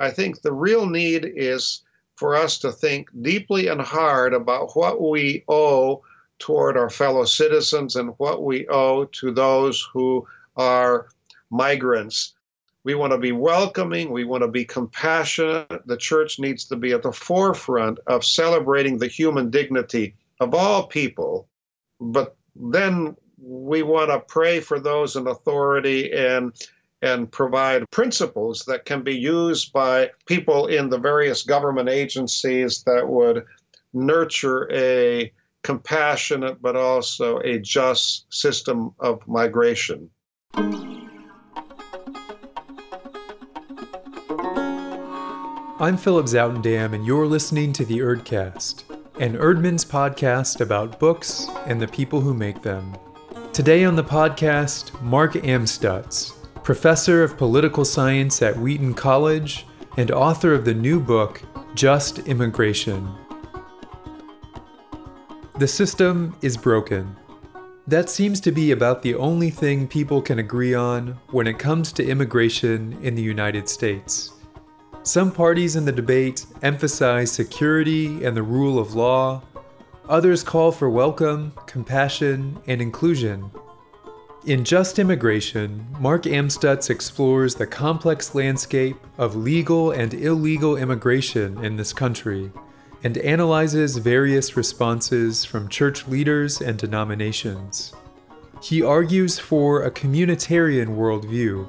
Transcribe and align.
I 0.00 0.10
think 0.10 0.40
the 0.40 0.52
real 0.52 0.86
need 0.86 1.30
is 1.36 1.82
for 2.16 2.34
us 2.34 2.58
to 2.58 2.72
think 2.72 3.08
deeply 3.22 3.68
and 3.68 3.80
hard 3.80 4.34
about 4.34 4.74
what 4.74 5.00
we 5.00 5.44
owe 5.46 6.02
toward 6.38 6.76
our 6.76 6.90
fellow 6.90 7.24
citizens 7.24 7.96
and 7.96 8.14
what 8.16 8.42
we 8.42 8.66
owe 8.68 9.04
to 9.04 9.30
those 9.30 9.86
who 9.92 10.26
are 10.56 11.08
migrants. 11.50 12.34
We 12.82 12.94
want 12.94 13.12
to 13.12 13.18
be 13.18 13.32
welcoming. 13.32 14.10
We 14.10 14.24
want 14.24 14.42
to 14.42 14.48
be 14.48 14.64
compassionate. 14.64 15.86
The 15.86 15.98
church 15.98 16.38
needs 16.38 16.64
to 16.66 16.76
be 16.76 16.92
at 16.92 17.02
the 17.02 17.12
forefront 17.12 17.98
of 18.06 18.24
celebrating 18.24 18.96
the 18.96 19.06
human 19.06 19.50
dignity 19.50 20.14
of 20.40 20.54
all 20.54 20.86
people. 20.86 21.46
But 22.00 22.36
then 22.56 23.16
we 23.38 23.82
want 23.82 24.10
to 24.10 24.20
pray 24.20 24.60
for 24.60 24.80
those 24.80 25.16
in 25.16 25.26
authority 25.26 26.10
and 26.12 26.54
and 27.02 27.30
provide 27.30 27.90
principles 27.90 28.64
that 28.66 28.84
can 28.84 29.02
be 29.02 29.16
used 29.16 29.72
by 29.72 30.10
people 30.26 30.66
in 30.66 30.88
the 30.88 30.98
various 30.98 31.42
government 31.42 31.88
agencies 31.88 32.82
that 32.84 33.08
would 33.08 33.44
nurture 33.92 34.70
a 34.72 35.32
compassionate 35.62 36.60
but 36.62 36.76
also 36.76 37.38
a 37.40 37.58
just 37.58 38.32
system 38.32 38.94
of 38.98 39.26
migration. 39.26 40.10
I'm 45.82 45.96
Philip 45.96 46.26
Zoutendam, 46.26 46.92
and 46.92 47.06
you're 47.06 47.26
listening 47.26 47.72
to 47.72 47.86
the 47.86 48.00
EerdCast, 48.00 48.84
an 49.18 49.38
Eerdmans 49.38 49.86
podcast 49.86 50.60
about 50.60 51.00
books 51.00 51.46
and 51.66 51.80
the 51.80 51.88
people 51.88 52.20
who 52.20 52.34
make 52.34 52.60
them. 52.60 52.94
Today 53.54 53.84
on 53.84 53.96
the 53.96 54.04
podcast, 54.04 55.00
Mark 55.00 55.32
Amstutz, 55.32 56.39
professor 56.62 57.22
of 57.22 57.36
political 57.36 57.84
science 57.84 58.42
at 58.42 58.56
Wheaton 58.56 58.94
College 58.94 59.66
and 59.96 60.10
author 60.10 60.52
of 60.52 60.64
the 60.64 60.74
new 60.74 61.00
book, 61.00 61.42
Just 61.74 62.20
Immigration. 62.20 63.08
The 65.58 65.68
system 65.68 66.36
is 66.42 66.56
broken. 66.56 67.16
That 67.86 68.08
seems 68.08 68.40
to 68.42 68.52
be 68.52 68.70
about 68.70 69.02
the 69.02 69.14
only 69.14 69.50
thing 69.50 69.88
people 69.88 70.22
can 70.22 70.38
agree 70.38 70.74
on 70.74 71.18
when 71.30 71.46
it 71.46 71.58
comes 71.58 71.92
to 71.94 72.06
immigration 72.06 72.96
in 73.02 73.14
the 73.14 73.22
United 73.22 73.68
States. 73.68 74.32
Some 75.02 75.32
parties 75.32 75.76
in 75.76 75.86
the 75.86 75.92
debate 75.92 76.46
emphasize 76.62 77.32
security 77.32 78.24
and 78.24 78.36
the 78.36 78.42
rule 78.42 78.78
of 78.78 78.94
law. 78.94 79.42
Others 80.08 80.42
call 80.42 80.72
for 80.72 80.90
welcome, 80.90 81.52
compassion, 81.66 82.58
and 82.66 82.82
inclusion. 82.82 83.50
In 84.46 84.64
Just 84.64 84.98
Immigration, 84.98 85.86
Mark 85.98 86.22
Amstutz 86.22 86.88
explores 86.88 87.54
the 87.54 87.66
complex 87.66 88.34
landscape 88.34 88.96
of 89.18 89.36
legal 89.36 89.90
and 89.90 90.14
illegal 90.14 90.78
immigration 90.78 91.62
in 91.62 91.76
this 91.76 91.92
country 91.92 92.50
and 93.04 93.18
analyzes 93.18 93.98
various 93.98 94.56
responses 94.56 95.44
from 95.44 95.68
church 95.68 96.08
leaders 96.08 96.62
and 96.62 96.78
denominations. 96.78 97.92
He 98.62 98.82
argues 98.82 99.38
for 99.38 99.82
a 99.82 99.90
communitarian 99.90 100.96
worldview 100.96 101.68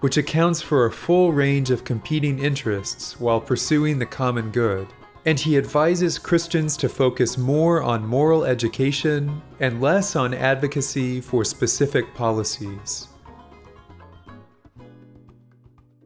which 0.00 0.18
accounts 0.18 0.60
for 0.60 0.84
a 0.84 0.92
full 0.92 1.32
range 1.32 1.70
of 1.70 1.84
competing 1.84 2.40
interests 2.40 3.18
while 3.18 3.40
pursuing 3.40 3.98
the 3.98 4.06
common 4.06 4.50
good. 4.50 4.86
And 5.24 5.38
he 5.38 5.56
advises 5.56 6.18
Christians 6.18 6.76
to 6.78 6.88
focus 6.88 7.38
more 7.38 7.82
on 7.82 8.04
moral 8.04 8.44
education 8.44 9.40
and 9.60 9.80
less 9.80 10.16
on 10.16 10.34
advocacy 10.34 11.20
for 11.20 11.44
specific 11.44 12.12
policies. 12.14 13.06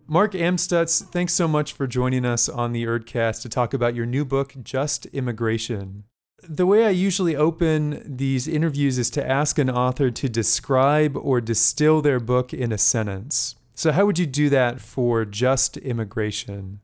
Mark 0.06 0.34
Amstutz, 0.34 1.02
thanks 1.02 1.32
so 1.32 1.48
much 1.48 1.72
for 1.72 1.86
joining 1.86 2.24
us 2.24 2.48
on 2.48 2.72
the 2.72 2.84
EerdCast 2.84 3.42
to 3.42 3.48
talk 3.48 3.74
about 3.74 3.94
your 3.94 4.06
new 4.06 4.24
book, 4.24 4.54
Just 4.62 5.06
Immigration. 5.06 6.04
The 6.48 6.66
way 6.66 6.84
I 6.84 6.90
usually 6.90 7.34
open 7.34 8.02
these 8.06 8.46
interviews 8.46 8.98
is 8.98 9.10
to 9.10 9.28
ask 9.28 9.58
an 9.58 9.68
author 9.68 10.10
to 10.12 10.28
describe 10.28 11.16
or 11.16 11.40
distill 11.40 12.02
their 12.02 12.20
book 12.20 12.54
in 12.54 12.70
a 12.70 12.78
sentence. 12.78 13.56
So, 13.74 13.90
how 13.90 14.06
would 14.06 14.18
you 14.18 14.26
do 14.26 14.48
that 14.50 14.80
for 14.80 15.24
just 15.24 15.76
immigration? 15.78 16.80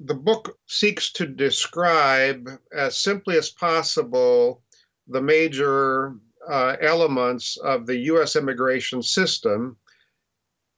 The 0.00 0.14
book 0.14 0.58
seeks 0.66 1.10
to 1.12 1.26
describe 1.26 2.50
as 2.72 2.96
simply 2.96 3.38
as 3.38 3.50
possible 3.50 4.62
the 5.06 5.22
major 5.22 6.14
uh, 6.46 6.76
elements 6.80 7.56
of 7.56 7.86
the 7.86 7.96
U.S. 8.12 8.36
immigration 8.36 9.02
system, 9.02 9.78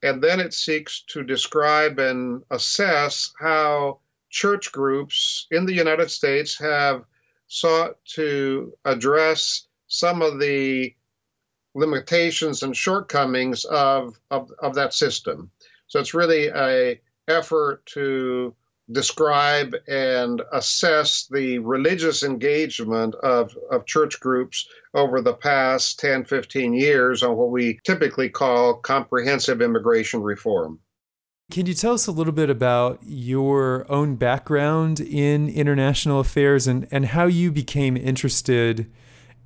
and 0.02 0.22
then 0.22 0.38
it 0.38 0.54
seeks 0.54 1.02
to 1.08 1.24
describe 1.24 1.98
and 1.98 2.42
assess 2.50 3.32
how 3.40 4.00
church 4.30 4.70
groups 4.70 5.46
in 5.50 5.66
the 5.66 5.74
United 5.74 6.10
States 6.10 6.56
have 6.58 7.04
sought 7.48 7.96
to 8.04 8.72
address 8.84 9.66
some 9.88 10.22
of 10.22 10.38
the 10.38 10.94
limitations 11.74 12.62
and 12.62 12.76
shortcomings 12.76 13.64
of, 13.64 14.18
of, 14.30 14.50
of 14.60 14.74
that 14.74 14.94
system. 14.94 15.50
So 15.88 15.98
it's 15.98 16.14
really 16.14 16.48
a 16.48 17.00
effort 17.26 17.84
to 17.86 18.54
describe 18.90 19.74
and 19.86 20.42
assess 20.52 21.26
the 21.30 21.58
religious 21.58 22.22
engagement 22.22 23.14
of, 23.16 23.56
of 23.70 23.86
church 23.86 24.18
groups 24.20 24.66
over 24.94 25.20
the 25.20 25.34
past 25.34 25.98
10, 25.98 26.24
15 26.24 26.72
years 26.72 27.22
on 27.22 27.36
what 27.36 27.50
we 27.50 27.78
typically 27.84 28.28
call 28.28 28.74
comprehensive 28.74 29.60
immigration 29.60 30.22
reform. 30.22 30.78
Can 31.50 31.64
you 31.64 31.74
tell 31.74 31.94
us 31.94 32.06
a 32.06 32.12
little 32.12 32.32
bit 32.32 32.50
about 32.50 32.98
your 33.02 33.90
own 33.90 34.16
background 34.16 35.00
in 35.00 35.48
international 35.48 36.20
affairs 36.20 36.66
and, 36.66 36.86
and 36.90 37.06
how 37.06 37.26
you 37.26 37.50
became 37.50 37.96
interested 37.96 38.90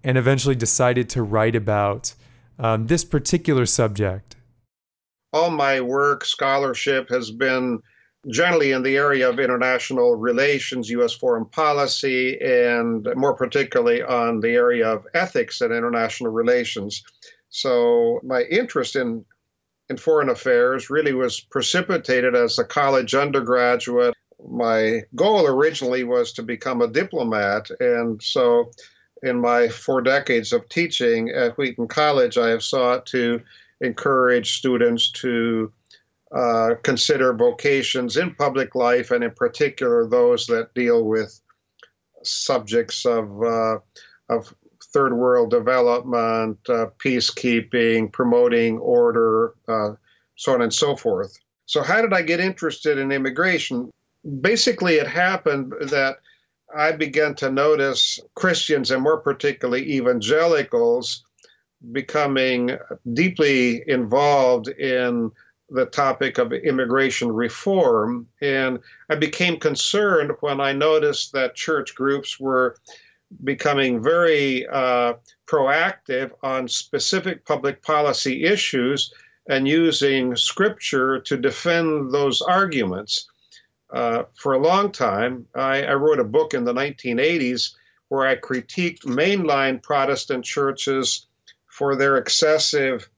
and 0.02 0.19
eventually 0.19 0.56
decided 0.56 1.08
to 1.10 1.22
write 1.22 1.54
about 1.54 2.14
um, 2.58 2.88
this 2.88 3.04
particular 3.04 3.66
subject? 3.66 4.34
All 5.32 5.50
my 5.50 5.81
work, 5.81 6.25
scholarship 6.25 7.08
has 7.08 7.31
been 7.31 7.81
generally 8.28 8.72
in 8.72 8.82
the 8.82 8.96
area 8.96 9.28
of 9.28 9.40
international 9.40 10.14
relations, 10.14 10.90
U.S. 10.90 11.12
foreign 11.12 11.44
policy, 11.44 12.38
and 12.40 13.06
more 13.16 13.34
particularly 13.34 14.02
on 14.02 14.40
the 14.40 14.50
area 14.50 14.88
of 14.88 15.06
ethics 15.14 15.60
and 15.60 15.72
international 15.72 16.30
relations. 16.30 17.02
So 17.48 18.20
my 18.22 18.42
interest 18.42 18.96
in 18.96 19.24
in 19.88 19.96
foreign 19.96 20.30
affairs 20.30 20.88
really 20.88 21.12
was 21.12 21.40
precipitated 21.40 22.34
as 22.34 22.58
a 22.58 22.64
college 22.64 23.14
undergraduate. 23.14 24.14
My 24.48 25.02
goal 25.14 25.46
originally 25.46 26.04
was 26.04 26.32
to 26.34 26.42
become 26.42 26.80
a 26.80 26.88
diplomat, 26.88 27.68
and 27.80 28.22
so 28.22 28.70
in 29.22 29.40
my 29.40 29.68
four 29.68 30.00
decades 30.00 30.52
of 30.52 30.68
teaching 30.68 31.30
at 31.30 31.56
Wheaton 31.58 31.88
College, 31.88 32.38
I 32.38 32.48
have 32.48 32.62
sought 32.62 33.04
to 33.06 33.40
encourage 33.80 34.56
students 34.56 35.10
to 35.12 35.72
uh, 36.34 36.75
consider 36.82 37.34
vocations 37.34 38.16
in 38.16 38.34
public 38.34 38.75
life, 38.75 39.10
and 39.10 39.22
in 39.22 39.31
particular 39.32 40.06
those 40.06 40.47
that 40.47 40.72
deal 40.75 41.04
with 41.04 41.41
subjects 42.22 43.04
of 43.04 43.43
uh, 43.43 43.78
of 44.28 44.54
third 44.93 45.15
world 45.15 45.50
development, 45.50 46.59
uh, 46.69 46.87
peacekeeping, 46.98 48.12
promoting 48.12 48.78
order, 48.78 49.54
uh, 49.69 49.93
so 50.37 50.53
on 50.53 50.62
and 50.62 50.72
so 50.75 50.97
forth. 50.97 51.38
So, 51.66 51.82
how 51.82 52.03
did 52.03 52.12
I 52.12 52.22
get 52.22 52.41
interested 52.41 52.99
in 52.99 53.12
immigration? 53.12 53.91
Basically, 54.41 54.97
it 54.97 55.06
happened 55.06 55.72
that 55.81 56.19
I 56.75 56.93
began 56.93 57.34
to 57.37 57.50
notice 57.50 58.20
Christians, 58.34 58.91
and 58.91 59.03
more 59.03 59.19
particularly 59.19 59.93
evangelicals, 59.93 61.25
becoming 61.93 62.76
deeply 63.12 63.82
involved 63.88 64.69
in 64.69 65.31
the 65.72 65.86
topic 65.86 66.38
of 66.38 66.52
immigration 66.52 67.32
reform. 67.32 68.26
And 68.40 68.78
I 69.08 69.16
became 69.16 69.58
concerned 69.58 70.32
when 70.40 70.60
I 70.60 70.72
noticed 70.72 71.32
that 71.32 71.54
church 71.54 71.94
groups 71.94 72.38
were 72.38 72.76
becoming 73.44 74.02
very 74.02 74.66
uh, 74.69 75.14
proactive 75.46 76.32
on 76.42 76.69
specific 76.69 77.44
public 77.44 77.82
policy 77.82 78.44
issues 78.44 79.12
and 79.48 79.66
using 79.66 80.36
scripture 80.36 81.20
to 81.20 81.36
defend 81.36 82.12
those 82.12 82.42
arguments. 82.42 83.28
Uh, 83.90 84.25
for 84.34 84.54
a 84.54 84.62
long 84.62 84.90
time, 84.90 85.46
I, 85.54 85.82
I, 85.82 85.94
wrote 85.94 86.18
a 86.18 86.25
book 86.25 86.54
in 86.54 86.64
the 86.64 86.72
1980s 86.72 87.75
where 88.08 88.26
I 88.26 88.36
critiqued 88.36 89.04
mainline 89.04 89.82
Protestant 89.82 90.44
churches 90.46 91.26
for 91.66 91.94
their 91.96 92.16
excessive 92.16 93.10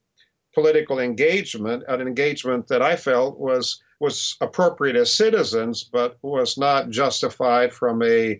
political 0.55 0.99
engagement, 0.99 1.83
an 1.87 2.01
engagement 2.01 2.67
that 2.69 2.81
I 2.81 2.95
felt 2.95 3.37
was 3.37 3.81
was 3.99 4.35
appropriate 4.41 4.95
as 4.95 5.15
citizens, 5.15 5.83
but 5.83 6.17
was 6.21 6.57
not 6.57 6.89
justified 6.89 7.73
from 7.73 8.01
a 8.01 8.39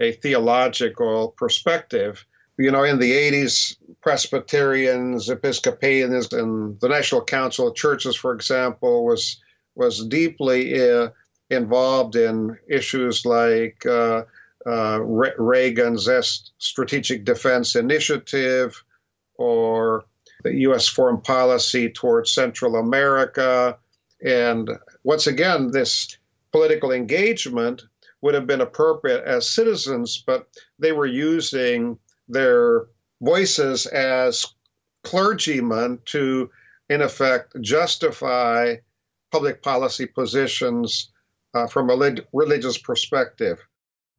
a 0.00 0.12
theological 0.12 1.34
perspective. 1.36 2.26
You 2.58 2.70
know, 2.70 2.84
in 2.84 2.98
the 2.98 3.12
80s, 3.12 3.76
Presbyterians, 4.02 5.28
Episcopalians, 5.28 6.32
and 6.32 6.78
the 6.80 6.88
National 6.88 7.24
Council 7.24 7.68
of 7.68 7.74
Churches, 7.76 8.16
for 8.16 8.34
example, 8.34 9.04
was 9.04 9.40
was 9.74 10.04
deeply 10.06 10.90
uh, 10.90 11.08
involved 11.50 12.16
in 12.16 12.58
issues 12.68 13.24
like 13.24 13.84
uh, 13.86 14.22
uh, 14.66 15.00
Re- 15.00 15.34
Reagan's 15.38 16.08
Strategic 16.58 17.24
Defense 17.24 17.74
Initiative 17.74 18.82
or 19.36 20.04
U.S. 20.44 20.88
foreign 20.88 21.20
policy 21.20 21.90
towards 21.90 22.32
Central 22.32 22.76
America. 22.76 23.76
And 24.24 24.70
once 25.04 25.26
again, 25.26 25.70
this 25.70 26.16
political 26.52 26.92
engagement 26.92 27.82
would 28.20 28.34
have 28.34 28.46
been 28.46 28.60
appropriate 28.60 29.24
as 29.24 29.48
citizens, 29.48 30.22
but 30.26 30.48
they 30.78 30.92
were 30.92 31.06
using 31.06 31.98
their 32.28 32.86
voices 33.20 33.86
as 33.86 34.46
clergymen 35.02 35.98
to, 36.06 36.50
in 36.88 37.02
effect, 37.02 37.60
justify 37.60 38.76
public 39.32 39.62
policy 39.62 40.06
positions 40.06 41.10
uh, 41.54 41.66
from 41.66 41.90
a 41.90 42.16
religious 42.32 42.78
perspective. 42.78 43.58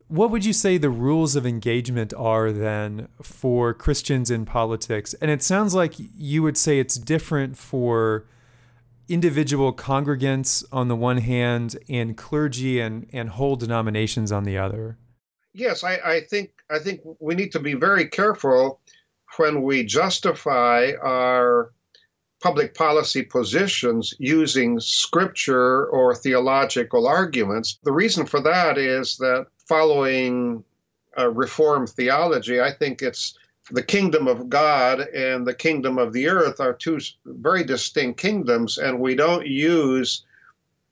What 0.08 0.32
would 0.32 0.46
you 0.46 0.54
say 0.54 0.78
the 0.78 0.90
rules 0.90 1.36
of 1.36 1.46
engagement 1.46 2.14
are 2.16 2.52
then 2.52 3.08
for 3.22 3.74
Christians 3.74 4.30
in 4.30 4.46
politics? 4.46 5.14
And 5.16 5.32
it 5.32 5.42
sounds 5.42 5.74
like 5.74 5.96
you 5.98 6.44
would 6.44 6.58
say 6.58 6.80
it's 6.80 6.96
different 6.96 7.58
for 7.58 8.26
individual 9.10 9.74
congregants 9.74 10.64
on 10.72 10.88
the 10.88 10.96
one 10.96 11.18
hand 11.18 11.78
and 11.90 12.16
clergy 12.16 12.80
and, 12.80 13.08
and 13.12 13.30
whole 13.30 13.56
denominations 13.56 14.32
on 14.32 14.44
the 14.44 14.58
other. 14.58 14.98
Yes, 15.54 15.84
I, 15.84 15.96
I 16.04 16.22
think 16.22 16.52
I 16.70 16.80
think 16.80 17.02
we 17.20 17.36
need 17.36 17.52
to 17.52 17.60
be 17.60 17.76
very 17.76 18.08
careful 18.08 18.80
when 19.38 19.62
we 19.62 19.84
justify 19.84 20.92
our 21.02 21.72
public 22.42 22.74
policy 22.74 23.24
positions 23.24 24.14
using 24.20 24.80
scripture 24.80 25.86
or 25.88 26.14
theological 26.14 27.08
arguments. 27.08 27.80
The 27.84 27.92
reason 27.92 28.26
for 28.26 28.42
that 28.42 28.78
is 28.78 29.16
that 29.18 29.48
following 29.68 30.64
uh, 31.18 31.30
Reformed 31.30 31.90
theology, 31.90 32.60
I 32.62 32.72
think 32.72 33.02
it's 33.02 33.38
the 33.72 33.84
kingdom 33.84 34.28
of 34.28 34.50
God 34.50 35.00
and 35.00 35.48
the 35.48 35.54
kingdom 35.54 35.98
of 35.98 36.12
the 36.12 36.28
earth 36.28 36.60
are 36.60 36.74
two 36.74 37.00
very 37.26 37.64
distinct 37.64 38.20
kingdoms, 38.20 38.78
and 38.78 39.00
we 39.00 39.16
don't 39.16 39.48
use 39.48 40.26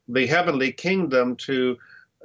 the 0.07 0.25
heavenly 0.25 0.71
kingdom 0.71 1.35
to 1.35 1.77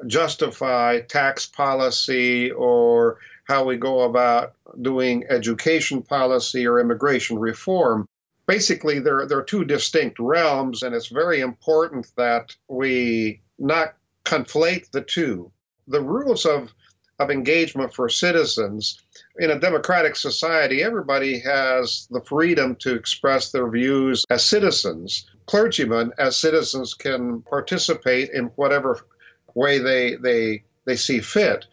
justify 0.07 1.01
tax 1.01 1.47
policy 1.47 2.51
or 2.53 3.19
how 3.45 3.65
we 3.65 3.77
go 3.77 4.03
about 4.03 4.55
doing 4.83 5.25
education 5.29 6.03
policy 6.03 6.67
or 6.67 6.81
immigration 6.81 7.39
reform. 7.39 8.09
Basically, 8.47 8.99
there, 8.99 9.27
there 9.27 9.39
are 9.39 9.45
two 9.45 9.65
distinct 9.65 10.19
realms, 10.19 10.83
and 10.83 10.95
it's 10.95 11.09
very 11.09 11.41
important 11.41 12.07
that 12.17 12.55
we 12.69 13.41
not 13.59 13.95
conflate 14.25 14.91
the 14.91 15.01
two. 15.01 15.51
The 15.89 16.01
rules 16.01 16.45
of, 16.45 16.73
of 17.19 17.31
engagement 17.31 17.95
for 17.95 18.09
citizens 18.09 19.01
in 19.39 19.51
a 19.51 19.59
democratic 19.59 20.17
society, 20.17 20.83
everybody 20.83 21.39
has 21.41 22.09
the 22.11 22.21
freedom 22.23 22.75
to 22.77 22.95
express 22.95 23.51
their 23.51 23.69
views 23.71 24.25
as 24.31 24.45
citizens. 24.45 25.29
Clergymen, 25.47 26.13
as 26.19 26.37
citizens, 26.37 26.95
can 26.95 27.43
participate 27.43 28.31
in 28.31 28.47
whatever 28.57 29.07
way 29.55 29.79
they, 29.79 30.17
they, 30.17 30.65
they 30.85 30.97
see 30.97 31.21
fit. 31.21 31.67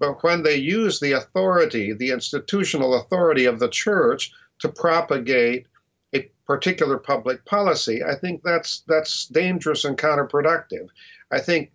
But 0.00 0.22
when 0.24 0.42
they 0.42 0.56
use 0.56 0.98
the 0.98 1.12
authority, 1.12 1.92
the 1.92 2.10
institutional 2.10 2.94
authority 2.94 3.44
of 3.44 3.58
the 3.58 3.68
church 3.68 4.32
to 4.60 4.68
propagate 4.68 5.66
a 6.14 6.30
particular 6.46 6.98
public 6.98 7.44
policy, 7.44 8.02
I 8.02 8.14
think 8.14 8.42
that's 8.42 8.82
that's 8.86 9.26
dangerous 9.26 9.84
and 9.84 9.98
counterproductive. 9.98 10.88
I 11.30 11.40
think 11.40 11.70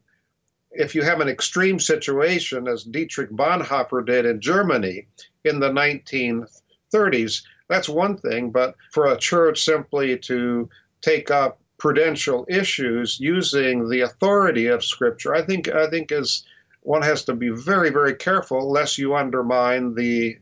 if 0.76 0.94
you 0.94 1.04
have 1.04 1.22
an 1.22 1.30
extreme 1.30 1.80
situation, 1.80 2.68
as 2.68 2.84
Dietrich 2.84 3.32
Bonhoeffer 3.32 4.06
did 4.06 4.26
in 4.26 4.42
Germany 4.42 5.08
in 5.44 5.60
the 5.60 5.70
1930s, 5.70 7.44
that's 7.70 7.90
one 7.90 8.18
thing. 8.18 8.52
But 8.52 8.76
for 8.92 9.08
a 9.08 9.18
church 9.18 9.64
simply 9.64 10.18
to 10.20 10.70
take 11.02 11.32
up 11.32 11.60
prudential 11.78 12.46
issues 12.50 13.20
using 13.20 13.90
the 13.90 14.02
authority 14.02 14.68
of 14.68 14.84
Scripture, 14.84 15.34
I 15.34 15.42
think 15.42 15.70
I 15.70 15.90
think 15.90 16.12
is 16.12 16.44
one 16.82 17.02
has 17.02 17.24
to 17.26 17.34
be 17.34 17.50
very 17.50 17.90
very 17.90 18.14
careful 18.14 18.72
lest 18.72 18.98
you 18.98 19.16
undermine 19.16 19.96
the 19.96 20.38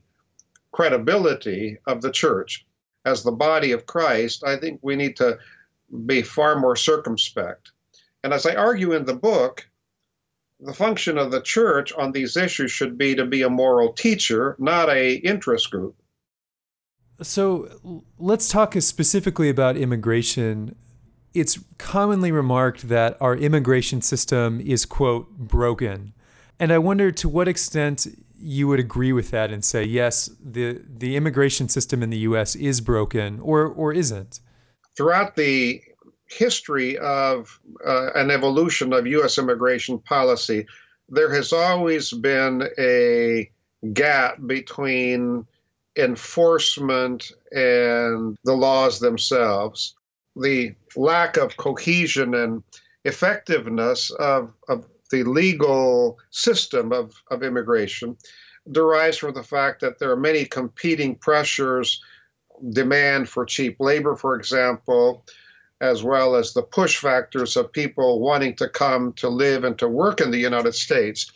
credibility 0.71 1.77
of 1.87 2.01
the 2.01 2.11
church 2.11 2.65
as 3.05 3.23
the 3.23 3.31
body 3.31 3.71
of 3.71 3.85
Christ. 3.85 4.43
I 4.43 4.57
think 4.57 4.79
we 4.81 4.95
need 4.95 5.15
to 5.17 5.37
be 6.05 6.21
far 6.21 6.59
more 6.59 6.75
circumspect. 6.75 7.71
And 8.23 8.33
as 8.33 8.45
I 8.45 8.55
argue 8.55 8.93
in 8.93 9.05
the 9.05 9.15
book, 9.15 9.67
the 10.65 10.73
function 10.73 11.17
of 11.17 11.31
the 11.31 11.41
church 11.41 11.91
on 11.93 12.11
these 12.11 12.37
issues 12.37 12.71
should 12.71 12.97
be 12.97 13.15
to 13.15 13.25
be 13.25 13.41
a 13.41 13.49
moral 13.49 13.93
teacher, 13.93 14.55
not 14.59 14.89
a 14.89 15.15
interest 15.15 15.71
group. 15.71 15.95
So 17.21 18.03
let's 18.17 18.49
talk 18.49 18.73
specifically 18.81 19.49
about 19.49 19.77
immigration. 19.77 20.75
It's 21.33 21.59
commonly 21.77 22.31
remarked 22.31 22.89
that 22.89 23.17
our 23.21 23.35
immigration 23.35 24.01
system 24.01 24.59
is, 24.61 24.85
quote, 24.85 25.29
broken. 25.37 26.13
And 26.59 26.71
I 26.71 26.77
wonder 26.77 27.11
to 27.11 27.29
what 27.29 27.47
extent 27.47 28.07
you 28.37 28.67
would 28.67 28.79
agree 28.79 29.13
with 29.13 29.31
that 29.31 29.51
and 29.51 29.63
say, 29.63 29.83
yes, 29.83 30.29
the, 30.43 30.81
the 30.85 31.15
immigration 31.15 31.69
system 31.69 32.03
in 32.03 32.09
the 32.09 32.19
US 32.19 32.55
is 32.55 32.81
broken 32.81 33.39
or, 33.39 33.65
or 33.67 33.93
isn't. 33.93 34.39
Throughout 34.95 35.35
the 35.35 35.81
history 36.37 36.97
of 36.97 37.59
uh, 37.85 38.09
an 38.15 38.31
evolution 38.31 38.93
of 38.93 39.07
U.S. 39.07 39.37
immigration 39.37 39.99
policy, 39.99 40.65
there 41.09 41.33
has 41.33 41.53
always 41.53 42.11
been 42.11 42.67
a 42.77 43.49
gap 43.93 44.37
between 44.45 45.45
enforcement 45.95 47.31
and 47.51 48.37
the 48.43 48.53
laws 48.53 48.99
themselves. 48.99 49.95
The 50.35 50.73
lack 50.95 51.37
of 51.37 51.57
cohesion 51.57 52.33
and 52.33 52.63
effectiveness 53.05 54.09
of, 54.11 54.53
of 54.67 54.85
the 55.11 55.23
legal 55.23 56.17
system 56.31 56.91
of, 56.91 57.13
of 57.29 57.43
immigration 57.43 58.17
derives 58.71 59.17
from 59.17 59.33
the 59.33 59.43
fact 59.43 59.81
that 59.81 59.99
there 59.99 60.09
are 60.11 60.17
many 60.17 60.45
competing 60.45 61.15
pressures 61.15 62.01
demand 62.71 63.29
for 63.29 63.45
cheap 63.45 63.75
labor, 63.79 64.15
for 64.15 64.35
example, 64.35 65.25
as 65.83 66.01
well 66.01 66.35
as 66.35 66.53
the 66.53 66.63
push 66.63 66.97
factors 66.97 67.57
of 67.57 67.73
people 67.73 68.21
wanting 68.21 68.55
to 68.55 68.69
come 68.69 69.11
to 69.13 69.27
live 69.27 69.65
and 69.65 69.77
to 69.77 69.87
work 69.89 70.21
in 70.21 70.31
the 70.31 70.37
United 70.37 70.73
States. 70.73 71.29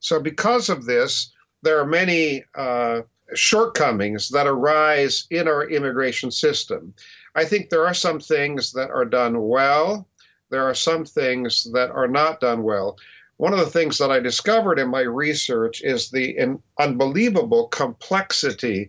So, 0.00 0.18
because 0.18 0.70
of 0.70 0.86
this, 0.86 1.30
there 1.60 1.78
are 1.78 1.86
many 1.86 2.42
uh, 2.54 3.02
shortcomings 3.34 4.30
that 4.30 4.46
arise 4.46 5.26
in 5.30 5.46
our 5.46 5.68
immigration 5.68 6.30
system. 6.30 6.94
I 7.34 7.44
think 7.44 7.68
there 7.68 7.86
are 7.86 7.94
some 7.94 8.18
things 8.18 8.72
that 8.72 8.90
are 8.90 9.04
done 9.04 9.42
well, 9.42 10.08
there 10.48 10.64
are 10.64 10.74
some 10.74 11.04
things 11.04 11.68
that 11.72 11.90
are 11.90 12.08
not 12.08 12.40
done 12.40 12.62
well. 12.62 12.96
One 13.36 13.52
of 13.52 13.58
the 13.58 13.66
things 13.78 13.98
that 13.98 14.10
I 14.10 14.20
discovered 14.20 14.78
in 14.78 14.88
my 14.88 15.00
research 15.00 15.82
is 15.82 16.10
the 16.10 16.56
unbelievable 16.78 17.68
complexity 17.68 18.88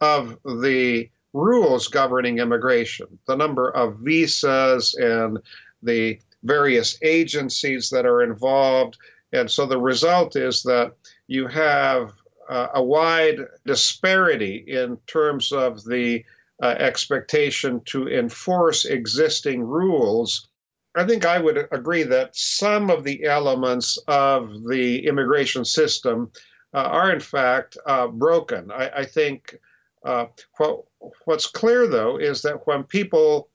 of 0.00 0.38
the 0.44 1.08
rules 1.32 1.88
governing 1.88 2.38
immigration, 2.38 3.06
the 3.26 3.36
number 3.36 3.70
of 3.70 3.98
visas 3.98 4.94
and 4.94 5.38
the 5.82 6.18
various 6.42 6.98
agencies 7.02 7.90
that 7.90 8.06
are 8.06 8.22
involved. 8.22 8.96
And 9.32 9.50
so 9.50 9.66
the 9.66 9.78
result 9.78 10.36
is 10.36 10.62
that 10.64 10.92
you 11.28 11.46
have 11.46 12.12
uh, 12.48 12.68
a 12.74 12.82
wide 12.82 13.38
disparity 13.64 14.64
in 14.66 14.96
terms 15.06 15.52
of 15.52 15.84
the 15.84 16.24
uh, 16.62 16.74
expectation 16.78 17.80
to 17.86 18.08
enforce 18.08 18.84
existing 18.84 19.62
rules. 19.62 20.48
I 20.96 21.04
think 21.04 21.24
I 21.24 21.38
would 21.38 21.68
agree 21.70 22.02
that 22.02 22.34
some 22.34 22.90
of 22.90 23.04
the 23.04 23.24
elements 23.24 23.96
of 24.08 24.66
the 24.66 25.06
immigration 25.06 25.64
system 25.64 26.32
uh, 26.74 26.78
are, 26.78 27.12
in 27.12 27.20
fact, 27.20 27.78
uh, 27.86 28.08
broken. 28.08 28.70
I, 28.72 28.90
I 28.96 29.04
think 29.04 29.56
uh, 30.04 30.26
what, 30.56 30.84
what's 31.24 31.46
clear, 31.46 31.86
though, 31.86 32.16
is 32.16 32.42
that 32.42 32.66
when 32.66 32.84
people 32.84 33.48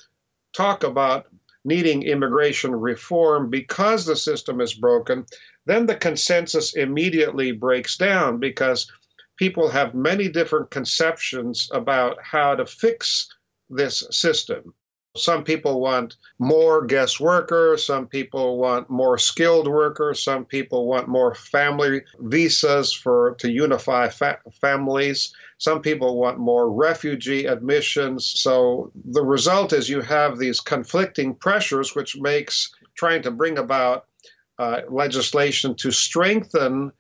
talk 0.56 0.84
about 0.84 1.28
needing 1.64 2.04
immigration 2.04 2.72
reform 2.72 3.50
because 3.50 4.06
the 4.06 4.16
system 4.16 4.62
is 4.62 4.74
broken, 4.74 5.26
then 5.66 5.86
the 5.86 5.96
consensus 5.96 6.76
immediately 6.76 7.52
breaks 7.52 7.98
down 7.98 8.40
because 8.40 8.90
people 9.38 9.68
have 9.68 9.96
many 9.96 10.30
different 10.30 10.70
conceptions 10.70 11.70
about 11.74 12.18
how 12.22 12.56
to 12.56 12.66
fix 12.66 13.28
this 13.70 14.04
system. 14.12 14.74
Some 15.16 15.44
people 15.44 15.80
want 15.80 16.18
more 16.40 16.86
guest 16.86 17.20
workers. 17.20 17.86
Some 17.86 18.08
people 18.08 18.58
want 18.58 18.90
more 18.90 19.18
skilled 19.18 19.68
workers. 19.68 20.24
Some 20.24 20.46
people 20.46 20.88
want 20.88 21.08
more 21.08 21.34
family 21.34 22.02
visas 22.20 22.94
for 22.94 23.36
to 23.40 23.50
unify 23.50 24.10
fa- 24.10 24.40
families. 24.62 25.34
Some 25.58 25.82
people 25.82 26.20
want 26.20 26.38
more 26.38 26.70
refugee 26.70 27.46
admissions. 27.46 28.26
So 28.26 28.92
the 29.06 29.24
result 29.24 29.72
is 29.72 29.90
you 29.90 30.02
have 30.02 30.38
these 30.38 30.60
conflicting 30.60 31.36
pressures, 31.36 31.96
which 31.96 32.18
makes 32.18 32.74
trying 32.96 33.22
to 33.24 33.32
bring 33.32 33.58
about 33.58 34.06
uh, 34.60 34.82
legislation 34.90 35.76
to 35.76 35.92
strengthen 35.92 36.92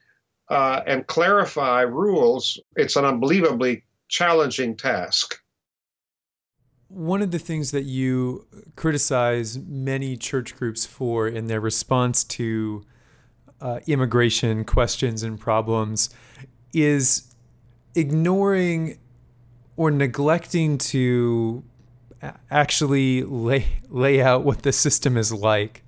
uh, 0.50 0.82
and 0.86 1.08
clarify 1.08 1.82
rules, 1.82 2.60
it's 2.76 2.96
an 2.96 3.06
unbelievably 3.06 3.84
challenging 4.08 4.76
task. 4.76 5.40
One 6.88 7.22
of 7.22 7.32
the 7.32 7.40
things 7.40 7.72
that 7.72 7.84
you 7.84 8.46
criticize 8.76 9.58
many 9.58 10.16
church 10.18 10.56
groups 10.56 10.86
for 10.86 11.28
in 11.28 11.48
their 11.48 11.60
response 11.60 12.24
to 12.26 12.84
uh, 13.60 13.80
immigration 13.88 14.66
questions 14.66 15.24
and 15.24 15.40
problems 15.40 16.10
is 16.74 17.34
ignoring 17.96 19.00
or 19.78 19.92
neglecting 19.92 20.78
to 20.78 21.64
actually 22.50 23.24
lay, 23.24 23.66
lay 23.90 24.22
out 24.22 24.44
what 24.44 24.62
the 24.64 24.72
system 24.72 25.18
is 25.18 25.34
like. 25.34 25.84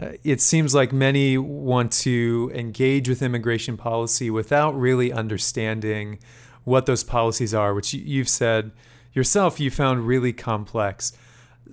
Uh, 0.00 0.12
it 0.24 0.40
seems 0.40 0.74
like 0.74 0.92
many 0.92 1.36
want 1.36 1.92
to 1.92 2.50
engage 2.54 3.08
with 3.08 3.22
immigration 3.22 3.76
policy 3.76 4.30
without 4.30 4.78
really 4.78 5.12
understanding 5.12 6.18
what 6.64 6.86
those 6.86 7.04
policies 7.04 7.52
are, 7.52 7.74
which 7.74 7.92
you've 7.92 8.28
said 8.28 8.72
yourself 9.12 9.60
you 9.60 9.70
found 9.70 10.06
really 10.06 10.32
complex. 10.32 11.12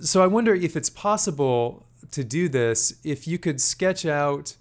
So 0.02 0.24
I 0.24 0.28
wonder 0.28 0.54
if 0.54 0.76
it's 0.76 0.90
possible 0.90 1.86
to 2.12 2.24
do 2.24 2.50
this, 2.50 2.94
if 3.04 3.28
you 3.28 3.38
could 3.38 3.62
sketch 3.62 4.06
out 4.06 4.56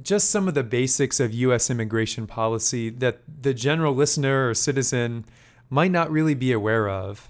just 0.00 0.30
some 0.30 0.48
of 0.48 0.54
the 0.54 0.62
basics 0.62 1.20
of 1.20 1.34
US 1.34 1.68
immigration 1.68 2.26
policy 2.26 2.88
that 2.88 3.20
the 3.42 3.52
general 3.52 3.94
listener 3.94 4.48
or 4.48 4.54
citizen 4.54 5.24
might 5.68 5.90
not 5.90 6.10
really 6.10 6.34
be 6.34 6.52
aware 6.52 6.88
of. 6.88 7.28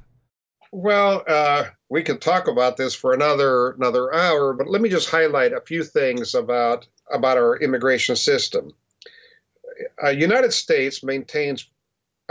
Well, 0.70 1.22
uh, 1.28 1.64
we 1.90 2.02
could 2.02 2.20
talk 2.20 2.48
about 2.48 2.76
this 2.76 2.94
for 2.94 3.12
another 3.12 3.72
another 3.72 4.14
hour, 4.14 4.54
but 4.54 4.68
let 4.68 4.80
me 4.80 4.88
just 4.88 5.10
highlight 5.10 5.52
a 5.52 5.60
few 5.60 5.84
things 5.84 6.34
about 6.34 6.86
about 7.12 7.36
our 7.36 7.58
immigration 7.58 8.16
system. 8.16 8.72
Uh, 10.02 10.10
United 10.10 10.52
States 10.52 11.02
maintains 11.02 11.68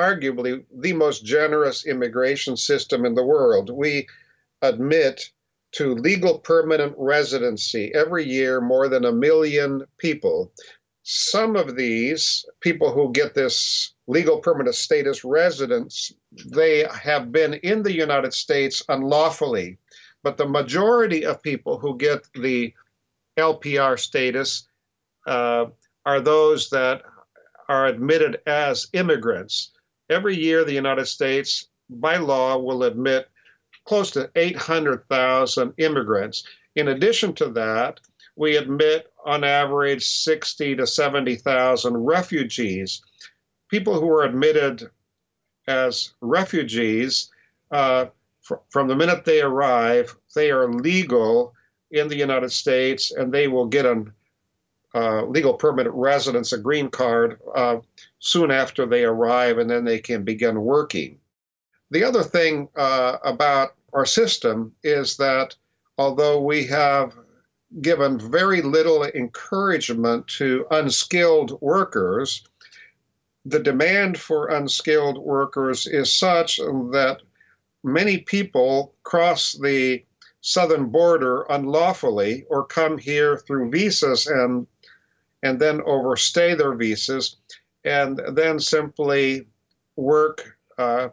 arguably 0.01 0.63
the 0.73 0.93
most 0.93 1.23
generous 1.23 1.85
immigration 1.85 2.57
system 2.57 3.05
in 3.05 3.15
the 3.15 3.23
world. 3.23 3.69
We 3.69 4.07
admit 4.61 5.31
to 5.73 5.95
legal 5.95 6.39
permanent 6.39 6.93
residency 6.97 7.91
every 7.93 8.25
year 8.25 8.59
more 8.59 8.89
than 8.89 9.05
a 9.05 9.11
million 9.11 9.85
people. 9.97 10.51
Some 11.03 11.55
of 11.55 11.75
these 11.75 12.45
people 12.59 12.91
who 12.91 13.11
get 13.11 13.33
this 13.33 13.93
legal 14.07 14.39
permanent 14.39 14.75
status 14.75 15.23
residents, 15.23 16.11
they 16.45 16.85
have 16.91 17.31
been 17.31 17.53
in 17.55 17.83
the 17.83 17.93
United 17.93 18.33
States 18.33 18.83
unlawfully. 18.89 19.77
But 20.23 20.37
the 20.37 20.47
majority 20.47 21.25
of 21.25 21.41
people 21.41 21.79
who 21.79 21.97
get 21.97 22.27
the 22.33 22.73
LPR 23.37 23.97
status 23.97 24.67
uh, 25.25 25.65
are 26.05 26.19
those 26.19 26.69
that 26.69 27.03
are 27.69 27.87
admitted 27.87 28.41
as 28.45 28.87
immigrants. 28.93 29.71
Every 30.11 30.35
year, 30.35 30.65
the 30.65 30.73
United 30.73 31.05
States, 31.05 31.67
by 31.89 32.17
law, 32.17 32.57
will 32.57 32.83
admit 32.83 33.29
close 33.85 34.11
to 34.11 34.29
800,000 34.35 35.73
immigrants. 35.77 36.43
In 36.75 36.89
addition 36.89 37.33
to 37.35 37.47
that, 37.51 38.01
we 38.35 38.57
admit 38.57 39.11
on 39.25 39.43
average 39.43 40.05
60 40.05 40.75
to 40.75 40.85
70,000 40.85 41.95
refugees. 41.95 43.01
People 43.69 43.99
who 43.99 44.09
are 44.09 44.23
admitted 44.23 44.89
as 45.67 46.13
refugees, 46.19 47.29
uh, 47.71 48.07
fr- 48.41 48.55
from 48.69 48.87
the 48.87 48.95
minute 48.95 49.23
they 49.23 49.41
arrive, 49.41 50.15
they 50.35 50.51
are 50.51 50.73
legal 50.73 51.53
in 51.91 52.09
the 52.09 52.17
United 52.17 52.51
States 52.51 53.11
and 53.11 53.31
they 53.31 53.47
will 53.47 53.67
get 53.67 53.85
a 53.85 54.05
uh, 54.93 55.25
legal 55.25 55.53
permanent 55.53 55.95
residence, 55.95 56.51
a 56.51 56.57
green 56.57 56.89
card, 56.89 57.39
uh, 57.55 57.77
soon 58.19 58.51
after 58.51 58.85
they 58.85 59.03
arrive, 59.03 59.57
and 59.57 59.69
then 59.69 59.85
they 59.85 59.99
can 59.99 60.23
begin 60.23 60.61
working. 60.61 61.17
The 61.91 62.03
other 62.03 62.23
thing 62.23 62.69
uh, 62.75 63.17
about 63.23 63.75
our 63.93 64.05
system 64.05 64.73
is 64.83 65.17
that 65.17 65.55
although 65.97 66.41
we 66.41 66.65
have 66.67 67.15
given 67.81 68.19
very 68.19 68.61
little 68.61 69.03
encouragement 69.03 70.27
to 70.27 70.65
unskilled 70.71 71.59
workers, 71.61 72.43
the 73.45 73.59
demand 73.59 74.19
for 74.19 74.49
unskilled 74.49 75.17
workers 75.17 75.87
is 75.87 76.13
such 76.13 76.57
that 76.57 77.21
many 77.83 78.19
people 78.19 78.93
cross 79.03 79.53
the 79.53 80.03
southern 80.41 80.89
border 80.89 81.43
unlawfully 81.49 82.45
or 82.49 82.65
come 82.65 82.97
here 82.97 83.37
through 83.37 83.71
visas 83.71 84.27
and 84.27 84.67
and 85.43 85.59
then 85.59 85.81
overstay 85.85 86.55
their 86.55 86.73
visas 86.73 87.37
and 87.83 88.19
then 88.33 88.59
simply 88.59 89.47
work 89.95 90.57
uh, 90.77 91.09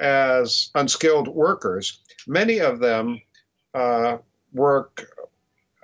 as 0.00 0.70
unskilled 0.74 1.28
workers. 1.28 2.00
Many 2.26 2.58
of 2.58 2.80
them 2.80 3.20
uh, 3.74 4.18
work 4.52 5.06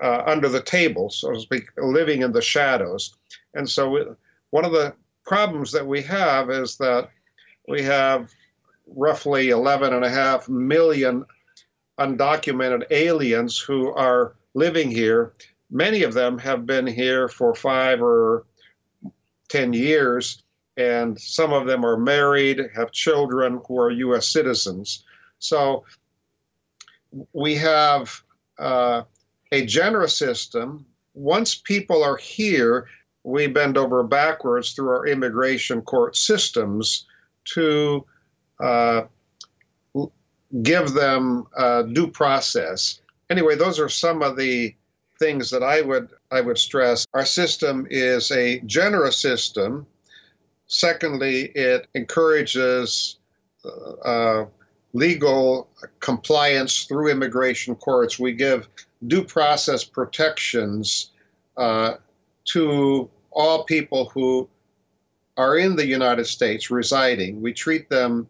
uh, 0.02 0.22
under 0.26 0.48
the 0.48 0.62
table, 0.62 1.10
so 1.10 1.32
to 1.32 1.40
speak, 1.40 1.64
living 1.76 2.22
in 2.22 2.32
the 2.32 2.42
shadows. 2.42 3.16
And 3.54 3.68
so, 3.68 3.90
we, 3.90 4.04
one 4.50 4.64
of 4.64 4.72
the 4.72 4.94
problems 5.24 5.72
that 5.72 5.86
we 5.86 6.02
have 6.02 6.50
is 6.50 6.76
that 6.78 7.10
we 7.68 7.82
have 7.82 8.30
roughly 8.86 9.48
11.5 9.48 10.48
million 10.48 11.24
undocumented 11.98 12.84
aliens 12.90 13.58
who 13.58 13.92
are 13.92 14.34
living 14.54 14.90
here. 14.90 15.32
Many 15.70 16.02
of 16.02 16.14
them 16.14 16.38
have 16.38 16.66
been 16.66 16.86
here 16.86 17.28
for 17.28 17.54
five 17.54 18.02
or 18.02 18.44
10 19.48 19.72
years, 19.72 20.42
and 20.76 21.20
some 21.20 21.52
of 21.52 21.66
them 21.66 21.84
are 21.84 21.96
married, 21.96 22.60
have 22.74 22.92
children 22.92 23.60
who 23.66 23.78
are 23.78 23.90
U.S. 23.90 24.28
citizens. 24.28 25.04
So 25.38 25.84
we 27.32 27.54
have 27.56 28.22
uh, 28.58 29.02
a 29.52 29.64
generous 29.66 30.16
system. 30.16 30.86
Once 31.14 31.54
people 31.54 32.02
are 32.02 32.16
here, 32.16 32.88
we 33.22 33.46
bend 33.46 33.78
over 33.78 34.02
backwards 34.02 34.72
through 34.72 34.88
our 34.88 35.06
immigration 35.06 35.80
court 35.82 36.16
systems 36.16 37.06
to 37.44 38.04
uh, 38.60 39.02
give 40.62 40.92
them 40.92 41.46
uh, 41.56 41.82
due 41.82 42.08
process. 42.08 43.00
Anyway, 43.30 43.56
those 43.56 43.80
are 43.80 43.88
some 43.88 44.22
of 44.22 44.36
the 44.36 44.74
things 45.18 45.50
that 45.50 45.62
I 45.62 45.80
would 45.80 46.10
I 46.30 46.40
would 46.40 46.58
stress. 46.58 47.06
Our 47.14 47.24
system 47.24 47.86
is 47.90 48.30
a 48.30 48.60
generous 48.60 49.16
system 49.16 49.86
Secondly, 50.66 51.52
it 51.54 51.86
encourages 51.94 53.18
uh, 54.04 54.44
legal 54.92 55.68
compliance 56.00 56.84
through 56.84 57.10
immigration 57.10 57.74
courts. 57.74 58.18
We 58.18 58.32
give 58.32 58.68
due 59.06 59.24
process 59.24 59.84
protections 59.84 61.10
uh, 61.56 61.94
to 62.46 63.10
all 63.30 63.64
people 63.64 64.10
who 64.10 64.48
are 65.36 65.58
in 65.58 65.76
the 65.76 65.86
United 65.86 66.26
States 66.26 66.70
residing. 66.70 67.42
We 67.42 67.52
treat 67.52 67.88
them 67.90 68.28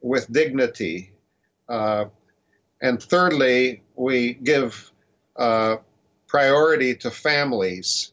with 0.00 0.32
dignity. 0.32 1.12
Uh, 1.68 2.06
and 2.80 3.02
thirdly, 3.02 3.82
we 3.96 4.34
give 4.34 4.90
uh, 5.36 5.76
priority 6.34 6.96
to 6.96 7.12
families. 7.12 8.10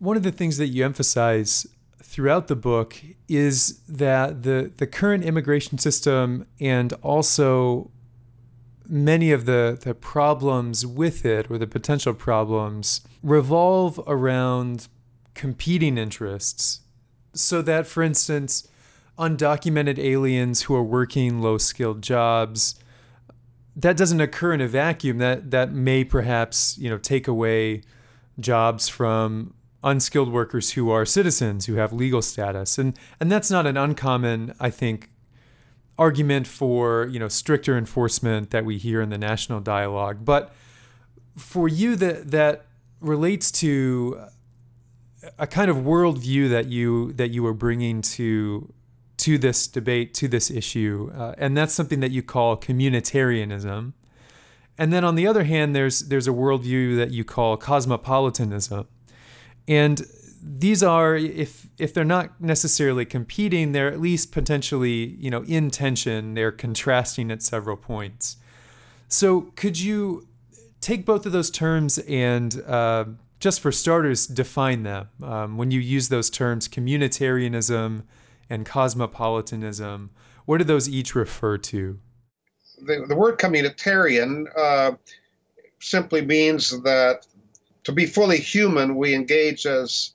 One 0.00 0.16
of 0.16 0.24
the 0.24 0.32
things 0.32 0.56
that 0.56 0.66
you 0.66 0.84
emphasize 0.84 1.64
throughout 2.02 2.48
the 2.48 2.56
book 2.56 2.96
is 3.28 3.82
that 3.88 4.42
the 4.42 4.72
the 4.78 4.86
current 4.88 5.22
immigration 5.22 5.78
system 5.78 6.44
and 6.58 6.92
also 6.94 7.92
many 8.88 9.30
of 9.30 9.44
the, 9.44 9.78
the 9.80 9.94
problems 9.94 10.84
with 10.84 11.24
it 11.24 11.48
or 11.48 11.56
the 11.56 11.68
potential 11.68 12.14
problems 12.14 13.02
revolve 13.22 14.00
around 14.08 14.88
competing 15.34 15.98
interests. 15.98 16.80
So 17.32 17.62
that 17.62 17.86
for 17.86 18.02
instance, 18.02 18.66
undocumented 19.16 20.00
aliens 20.00 20.62
who 20.62 20.74
are 20.74 20.82
working 20.98 21.40
low 21.42 21.58
skilled 21.58 22.02
jobs 22.02 22.74
that 23.78 23.96
doesn't 23.96 24.20
occur 24.20 24.52
in 24.52 24.60
a 24.60 24.68
vacuum. 24.68 25.18
That 25.18 25.50
that 25.50 25.72
may 25.72 26.04
perhaps 26.04 26.76
you 26.78 26.90
know 26.90 26.98
take 26.98 27.26
away 27.26 27.82
jobs 28.38 28.88
from 28.88 29.54
unskilled 29.82 30.32
workers 30.32 30.72
who 30.72 30.90
are 30.90 31.04
citizens 31.04 31.66
who 31.66 31.74
have 31.74 31.92
legal 31.92 32.20
status. 32.20 32.78
And 32.78 32.98
and 33.20 33.30
that's 33.32 33.50
not 33.50 33.66
an 33.66 33.76
uncommon 33.76 34.54
i 34.60 34.70
think 34.70 35.10
argument 35.98 36.46
for 36.46 37.06
you 37.06 37.18
know 37.18 37.28
stricter 37.28 37.76
enforcement 37.76 38.50
that 38.50 38.64
we 38.64 38.78
hear 38.78 39.00
in 39.00 39.10
the 39.10 39.18
national 39.18 39.60
dialogue. 39.60 40.24
But 40.24 40.54
for 41.36 41.68
you 41.68 41.96
that 41.96 42.30
that 42.30 42.66
relates 43.00 43.50
to 43.52 44.20
a 45.38 45.46
kind 45.46 45.70
of 45.70 45.78
worldview 45.78 46.50
that 46.50 46.66
you 46.66 47.12
that 47.14 47.30
you 47.30 47.44
are 47.46 47.54
bringing 47.54 48.00
to 48.02 48.72
to 49.28 49.38
this 49.38 49.68
debate 49.68 50.14
to 50.14 50.26
this 50.28 50.50
issue 50.50 51.10
uh, 51.14 51.34
and 51.38 51.56
that's 51.56 51.74
something 51.74 52.00
that 52.00 52.10
you 52.10 52.22
call 52.22 52.56
communitarianism 52.56 53.92
And 54.78 54.92
then 54.92 55.04
on 55.04 55.16
the 55.16 55.26
other 55.26 55.44
hand, 55.44 55.74
there's 55.74 56.00
there's 56.02 56.28
a 56.28 56.32
worldview 56.32 56.96
that 56.96 57.10
you 57.10 57.24
call 57.24 57.56
cosmopolitanism, 57.56 58.86
and 59.66 60.06
these 60.40 60.84
are 60.84 61.16
if 61.16 61.66
if 61.78 61.92
they're 61.92 62.04
not 62.04 62.40
necessarily 62.40 63.04
competing, 63.04 63.72
they're 63.72 63.92
at 63.92 64.00
least 64.00 64.30
potentially 64.32 65.16
you 65.18 65.30
know 65.30 65.42
in 65.48 65.70
tension. 65.70 66.34
They're 66.34 66.52
contrasting 66.52 67.32
at 67.32 67.42
several 67.42 67.76
points. 67.76 68.36
So 69.08 69.52
could 69.56 69.80
you 69.80 70.28
take 70.80 71.04
both 71.04 71.26
of 71.26 71.32
those 71.32 71.50
terms 71.50 71.98
and 71.98 72.62
uh, 72.66 73.04
just 73.40 73.60
for 73.60 73.72
starters 73.72 74.28
define 74.28 74.84
them 74.84 75.08
um, 75.22 75.56
when 75.58 75.72
you 75.72 75.80
use 75.80 76.08
those 76.08 76.30
terms 76.30 76.68
communitarianism 76.68 78.04
and 78.50 78.64
cosmopolitanism? 78.64 80.10
What 80.44 80.58
do 80.58 80.64
those 80.64 80.88
each 80.88 81.14
refer 81.14 81.58
to? 81.58 81.98
The, 82.80 83.04
the 83.08 83.16
word 83.16 83.38
communitarian 83.38 84.46
uh, 84.56 84.92
simply 85.80 86.24
means 86.24 86.70
that 86.82 87.26
to 87.84 87.92
be 87.92 88.06
fully 88.06 88.38
human, 88.38 88.96
we 88.96 89.14
engage 89.14 89.66
as 89.66 90.12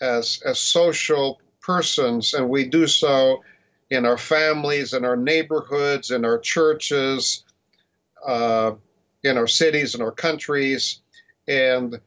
as 0.00 0.42
as 0.44 0.58
social 0.58 1.40
persons, 1.60 2.34
and 2.34 2.48
we 2.48 2.64
do 2.64 2.86
so 2.86 3.42
in 3.90 4.04
our 4.04 4.18
families, 4.18 4.92
in 4.92 5.04
our 5.04 5.16
neighborhoods, 5.16 6.10
in 6.10 6.24
our 6.24 6.38
churches, 6.38 7.44
uh, 8.26 8.72
in 9.22 9.38
our 9.38 9.46
cities, 9.46 9.94
in 9.94 10.02
our 10.02 10.12
countries, 10.12 11.00
and 11.48 12.00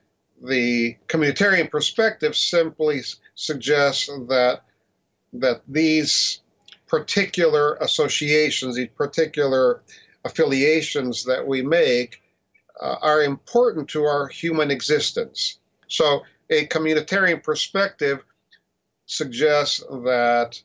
the 0.43 0.95
communitarian 1.07 1.69
perspective 1.69 2.35
simply 2.35 3.01
suggests 3.35 4.07
that 4.27 4.61
that 5.33 5.61
these 5.67 6.41
particular 6.87 7.75
associations, 7.75 8.75
these 8.75 8.89
particular 8.95 9.81
affiliations 10.25 11.23
that 11.25 11.45
we 11.45 11.61
make, 11.61 12.21
uh, 12.81 12.95
are 13.01 13.23
important 13.23 13.89
to 13.89 14.03
our 14.03 14.27
human 14.27 14.71
existence. 14.71 15.59
So 15.87 16.21
a 16.49 16.67
communitarian 16.67 17.43
perspective 17.43 18.23
suggests 19.05 19.79
that 19.89 20.61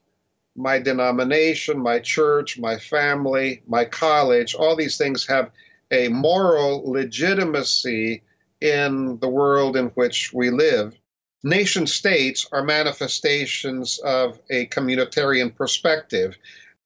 my 0.55 0.79
denomination, 0.79 1.79
my 1.79 1.99
church, 1.99 2.59
my 2.59 2.77
family, 2.79 3.63
my 3.67 3.85
college, 3.85 4.55
all 4.55 4.77
these 4.77 4.99
things 4.99 5.27
have 5.27 5.51
a 5.91 6.09
moral 6.09 6.91
legitimacy 6.91 8.23
in 8.61 9.19
the 9.19 9.29
world 9.29 9.77
in 9.77 9.87
which 9.89 10.33
we 10.33 10.51
live. 10.51 10.97
Nation 11.45 11.87
states 11.87 12.47
are 12.53 12.63
manifestations 12.63 13.99
of 14.01 14.39
a 14.51 14.67
communitarian 14.67 15.55
perspective. 15.55 16.37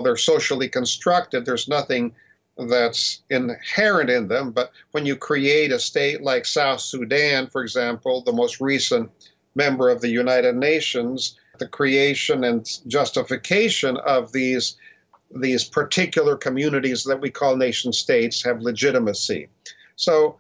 They're 0.01 0.17
socially 0.17 0.69
constructed, 0.69 1.45
there's 1.45 1.69
nothing 1.69 2.15
that's 2.57 3.23
inherent 3.29 4.09
in 4.09 4.29
them. 4.29 4.51
But 4.51 4.73
when 4.93 5.05
you 5.05 5.15
create 5.17 5.73
a 5.73 5.79
state 5.79 6.23
like 6.23 6.47
South 6.47 6.81
Sudan, 6.81 7.49
for 7.49 7.63
example, 7.63 8.23
the 8.23 8.33
most 8.33 8.61
recent 8.61 9.11
member 9.55 9.91
of 9.91 10.01
the 10.01 10.09
United 10.09 10.57
Nations, 10.57 11.37
the 11.59 11.69
creation 11.69 12.45
and 12.45 12.67
justification 12.87 13.97
of 13.99 14.33
these 14.33 14.77
these 15.35 15.65
particular 15.65 16.37
communities 16.37 17.03
that 17.03 17.21
we 17.21 17.29
call 17.29 17.57
nation 17.57 17.93
states 17.93 18.45
have 18.45 18.63
legitimacy. 18.63 19.49
So 19.97 20.39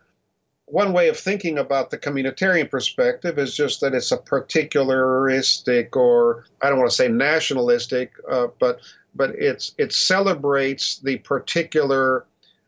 one 0.67 0.93
way 0.93 1.09
of 1.09 1.17
thinking 1.17 1.59
about 1.59 1.91
the 1.91 1.99
communitarian 1.99 2.69
perspective 2.69 3.39
is 3.39 3.57
just 3.57 3.81
that 3.81 3.95
it's 3.95 4.11
a 4.11 4.19
particularistic 4.19 5.95
or 5.95 6.45
I 6.61 6.69
don't 6.69 6.79
want 6.79 6.91
to 6.91 6.97
say 6.97 7.09
nationalistic, 7.09 8.13
uh, 8.29 8.49
but 8.59 8.81
but 9.15 9.31
it's 9.31 9.75
it 9.79 9.93
celebrates 9.93 10.99
the 10.99 11.19
particular 11.19 12.27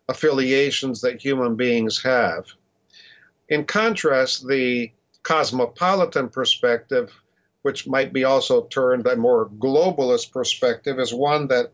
affiliations 0.08 1.00
that 1.00 1.20
human 1.20 1.56
beings 1.56 2.00
have. 2.02 2.46
In 3.48 3.64
contrast, 3.64 4.46
the 4.46 4.92
cosmopolitan 5.24 6.28
perspective, 6.28 7.12
which 7.62 7.86
might 7.86 8.12
be 8.12 8.24
also 8.24 8.66
termed 8.66 9.06
a 9.06 9.16
more 9.16 9.48
globalist 9.58 10.32
perspective, 10.32 11.00
is 11.00 11.12
one 11.12 11.48
that 11.48 11.72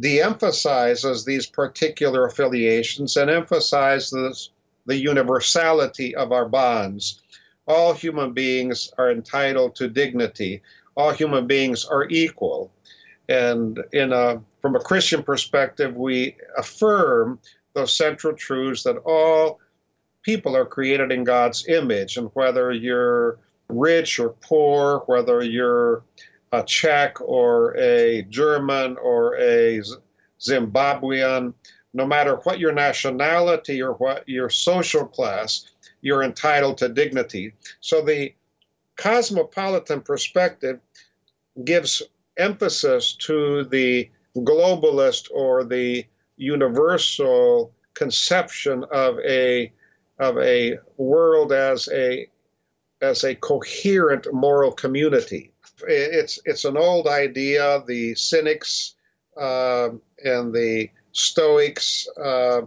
de-emphasizes 0.00 1.24
these 1.24 1.46
particular 1.46 2.26
affiliations 2.26 3.16
and 3.16 3.30
emphasizes 3.30 4.50
the 4.86 4.96
universality 4.96 6.14
of 6.14 6.32
our 6.32 6.48
bonds. 6.48 7.22
All 7.66 7.92
human 7.92 8.32
beings 8.32 8.92
are 8.98 9.10
entitled 9.10 9.74
to 9.76 9.88
dignity. 9.88 10.62
All 10.96 11.12
human 11.12 11.46
beings 11.46 11.84
are 11.84 12.08
equal. 12.08 12.72
And 13.28 13.82
in 13.92 14.12
a, 14.12 14.40
from 14.62 14.76
a 14.76 14.80
Christian 14.80 15.22
perspective, 15.22 15.96
we 15.96 16.36
affirm 16.56 17.40
those 17.74 17.94
central 17.94 18.34
truths 18.34 18.84
that 18.84 18.98
all 18.98 19.60
people 20.22 20.56
are 20.56 20.64
created 20.64 21.12
in 21.12 21.24
God's 21.24 21.66
image. 21.68 22.16
And 22.16 22.30
whether 22.34 22.72
you're 22.72 23.38
rich 23.68 24.18
or 24.18 24.30
poor, 24.40 25.02
whether 25.06 25.42
you're 25.42 26.02
a 26.52 26.62
Czech 26.62 27.20
or 27.20 27.76
a 27.76 28.22
German 28.22 28.96
or 29.02 29.36
a 29.38 29.82
Zimbabwean, 30.40 31.52
no 31.96 32.06
matter 32.06 32.36
what 32.44 32.58
your 32.58 32.72
nationality 32.72 33.80
or 33.80 33.94
what 33.94 34.28
your 34.28 34.50
social 34.50 35.06
class, 35.06 35.70
you're 36.02 36.22
entitled 36.22 36.76
to 36.78 36.90
dignity. 36.90 37.54
So 37.80 38.02
the 38.02 38.34
cosmopolitan 38.96 40.02
perspective 40.02 40.78
gives 41.64 42.02
emphasis 42.36 43.14
to 43.14 43.64
the 43.64 44.10
globalist 44.36 45.30
or 45.32 45.64
the 45.64 46.04
universal 46.36 47.72
conception 47.94 48.84
of 48.92 49.18
a 49.20 49.72
of 50.18 50.36
a 50.38 50.78
world 50.98 51.50
as 51.52 51.88
a 51.92 52.28
as 53.00 53.24
a 53.24 53.34
coherent 53.34 54.26
moral 54.34 54.72
community. 54.72 55.50
It's 55.88 56.38
it's 56.44 56.66
an 56.66 56.76
old 56.76 57.06
idea. 57.06 57.82
The 57.86 58.14
cynics 58.16 58.96
uh, 59.40 59.90
and 60.24 60.52
the 60.52 60.90
Stoics 61.16 62.06
uh, 62.22 62.62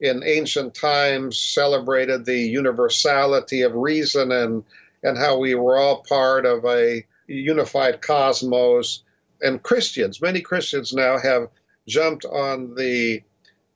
in 0.00 0.22
ancient 0.24 0.74
times 0.74 1.38
celebrated 1.38 2.24
the 2.24 2.38
universality 2.38 3.62
of 3.62 3.74
reason 3.74 4.30
and 4.30 4.62
and 5.02 5.16
how 5.16 5.38
we 5.38 5.54
were 5.54 5.78
all 5.78 6.02
part 6.02 6.44
of 6.46 6.64
a 6.64 7.04
unified 7.26 8.02
cosmos. 8.02 9.02
And 9.42 9.62
Christians, 9.62 10.20
many 10.20 10.40
Christians 10.40 10.92
now 10.92 11.18
have 11.18 11.48
jumped 11.86 12.24
on 12.26 12.74
the 12.74 13.22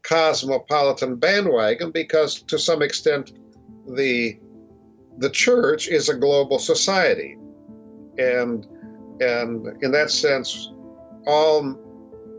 cosmopolitan 0.03 1.17
bandwagon 1.17 1.91
because 1.91 2.43
to 2.43 2.59
some 2.59 2.83
extent 2.83 3.33
the 3.87 4.38
the 5.19 5.31
church 5.31 5.88
is 5.88 6.09
a 6.09 6.14
global 6.14 6.59
society. 6.59 7.37
And 8.19 8.67
and 9.21 9.83
in 9.83 9.93
that 9.93 10.11
sense 10.11 10.71
all 11.27 11.77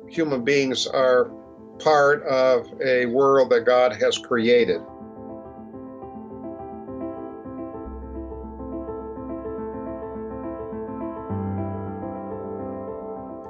human 0.08 0.44
beings 0.44 0.88
are 0.88 1.32
part 1.80 2.24
of 2.24 2.68
a 2.86 3.06
world 3.08 3.50
that 3.52 3.66
God 3.66 3.94
has 3.94 4.18
created. 4.18 4.82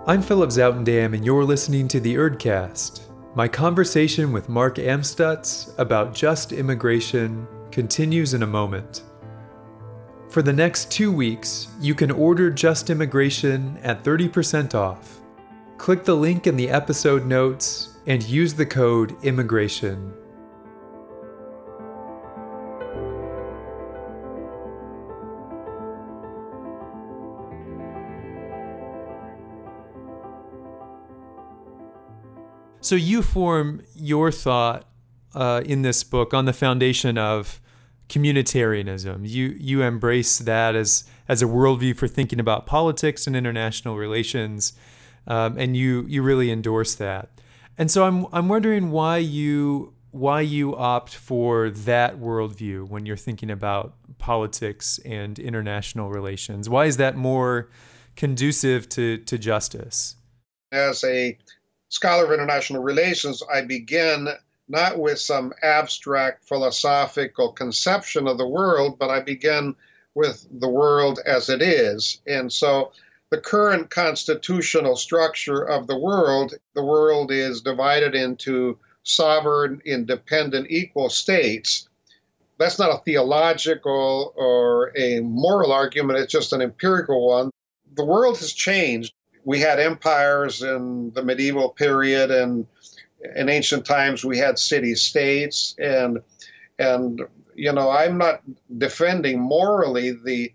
I'm 0.07 0.23
Philip 0.23 0.49
Zoutendam, 0.49 1.13
and 1.13 1.23
you're 1.23 1.43
listening 1.43 1.87
to 1.89 1.99
the 1.99 2.15
EerdCast. 2.15 3.01
My 3.35 3.47
conversation 3.47 4.31
with 4.31 4.49
Mark 4.49 4.77
Amstutz 4.77 5.77
about 5.77 6.15
just 6.15 6.51
immigration 6.51 7.47
continues 7.71 8.33
in 8.33 8.41
a 8.41 8.47
moment. 8.47 9.03
For 10.29 10.41
the 10.41 10.53
next 10.53 10.91
two 10.91 11.11
weeks, 11.11 11.67
you 11.79 11.93
can 11.93 12.11
order 12.11 12.49
Just 12.49 12.89
Immigration 12.89 13.79
at 13.83 14.03
30% 14.03 14.75
off. 14.75 15.21
Click 15.77 16.03
the 16.03 16.15
link 16.15 16.47
in 16.47 16.57
the 16.57 16.69
episode 16.69 17.25
notes 17.25 17.88
and 18.07 18.23
use 18.23 18.53
the 18.53 18.65
code 18.65 19.19
IMMIGRATION. 19.21 20.13
So 32.81 32.95
you 32.95 33.21
form 33.21 33.83
your 33.93 34.31
thought 34.31 34.88
uh, 35.35 35.62
in 35.63 35.83
this 35.83 36.03
book 36.03 36.33
on 36.33 36.45
the 36.45 36.53
foundation 36.53 37.17
of 37.19 37.62
communitarianism. 38.09 39.29
You 39.29 39.55
you 39.59 39.83
embrace 39.83 40.39
that 40.39 40.75
as 40.75 41.03
as 41.27 41.43
a 41.43 41.45
worldview 41.45 41.95
for 41.95 42.07
thinking 42.07 42.39
about 42.39 42.65
politics 42.65 43.27
and 43.27 43.35
international 43.35 43.95
relations, 43.95 44.73
um, 45.27 45.57
and 45.57 45.77
you 45.77 46.05
you 46.07 46.23
really 46.23 46.49
endorse 46.49 46.95
that. 46.95 47.29
And 47.79 47.89
so 47.89 48.03
I'm 48.03 48.27
I'm 48.33 48.49
wondering 48.49 48.91
why 48.91 49.17
you 49.17 49.93
why 50.11 50.41
you 50.41 50.75
opt 50.75 51.15
for 51.15 51.69
that 51.69 52.19
worldview 52.19 52.89
when 52.89 53.05
you're 53.05 53.15
thinking 53.15 53.49
about 53.49 53.93
politics 54.17 54.99
and 55.05 55.39
international 55.39 56.09
relations. 56.09 56.67
Why 56.67 56.85
is 56.85 56.97
that 56.97 57.15
more 57.15 57.69
conducive 58.17 58.89
to 58.89 59.19
to 59.19 59.37
justice? 59.37 60.17
As 60.73 61.05
a 61.05 61.37
scholar 61.87 62.25
of 62.25 62.31
international 62.33 62.83
relations, 62.83 63.41
I 63.51 63.61
begin 63.61 64.27
not 64.67 64.99
with 64.99 65.17
some 65.17 65.53
abstract 65.63 66.43
philosophical 66.43 67.53
conception 67.53 68.27
of 68.27 68.37
the 68.37 68.47
world, 68.47 68.99
but 68.99 69.09
I 69.09 69.21
begin 69.21 69.73
with 70.15 70.45
the 70.51 70.67
world 70.67 71.19
as 71.25 71.49
it 71.49 71.61
is. 71.61 72.21
And 72.27 72.51
so 72.51 72.91
the 73.29 73.39
current 73.39 73.89
constitutional 73.89 74.95
structure 74.95 75.61
of 75.61 75.87
the 75.87 75.97
world, 75.97 76.53
the 76.73 76.83
world 76.83 77.31
is 77.31 77.61
divided 77.61 78.15
into 78.15 78.77
sovereign, 79.03 79.81
independent, 79.85 80.67
equal 80.69 81.09
states. 81.09 81.87
That's 82.57 82.79
not 82.79 82.93
a 82.93 83.03
theological 83.03 84.33
or 84.35 84.91
a 84.97 85.19
moral 85.21 85.71
argument, 85.71 86.19
it's 86.19 86.31
just 86.31 86.53
an 86.53 86.61
empirical 86.61 87.27
one. 87.27 87.51
The 87.95 88.05
world 88.05 88.37
has 88.39 88.53
changed. 88.53 89.13
We 89.45 89.59
had 89.59 89.79
empires 89.79 90.61
in 90.61 91.11
the 91.11 91.23
medieval 91.23 91.69
period 91.69 92.31
and 92.31 92.67
in 93.35 93.49
ancient 93.49 93.85
times 93.85 94.23
we 94.23 94.37
had 94.37 94.57
city 94.57 94.95
states 94.95 95.75
and 95.77 96.19
and 96.77 97.21
you 97.55 97.71
know 97.71 97.89
i'm 97.89 98.17
not 98.17 98.41
defending 98.77 99.39
morally 99.39 100.11
the 100.11 100.51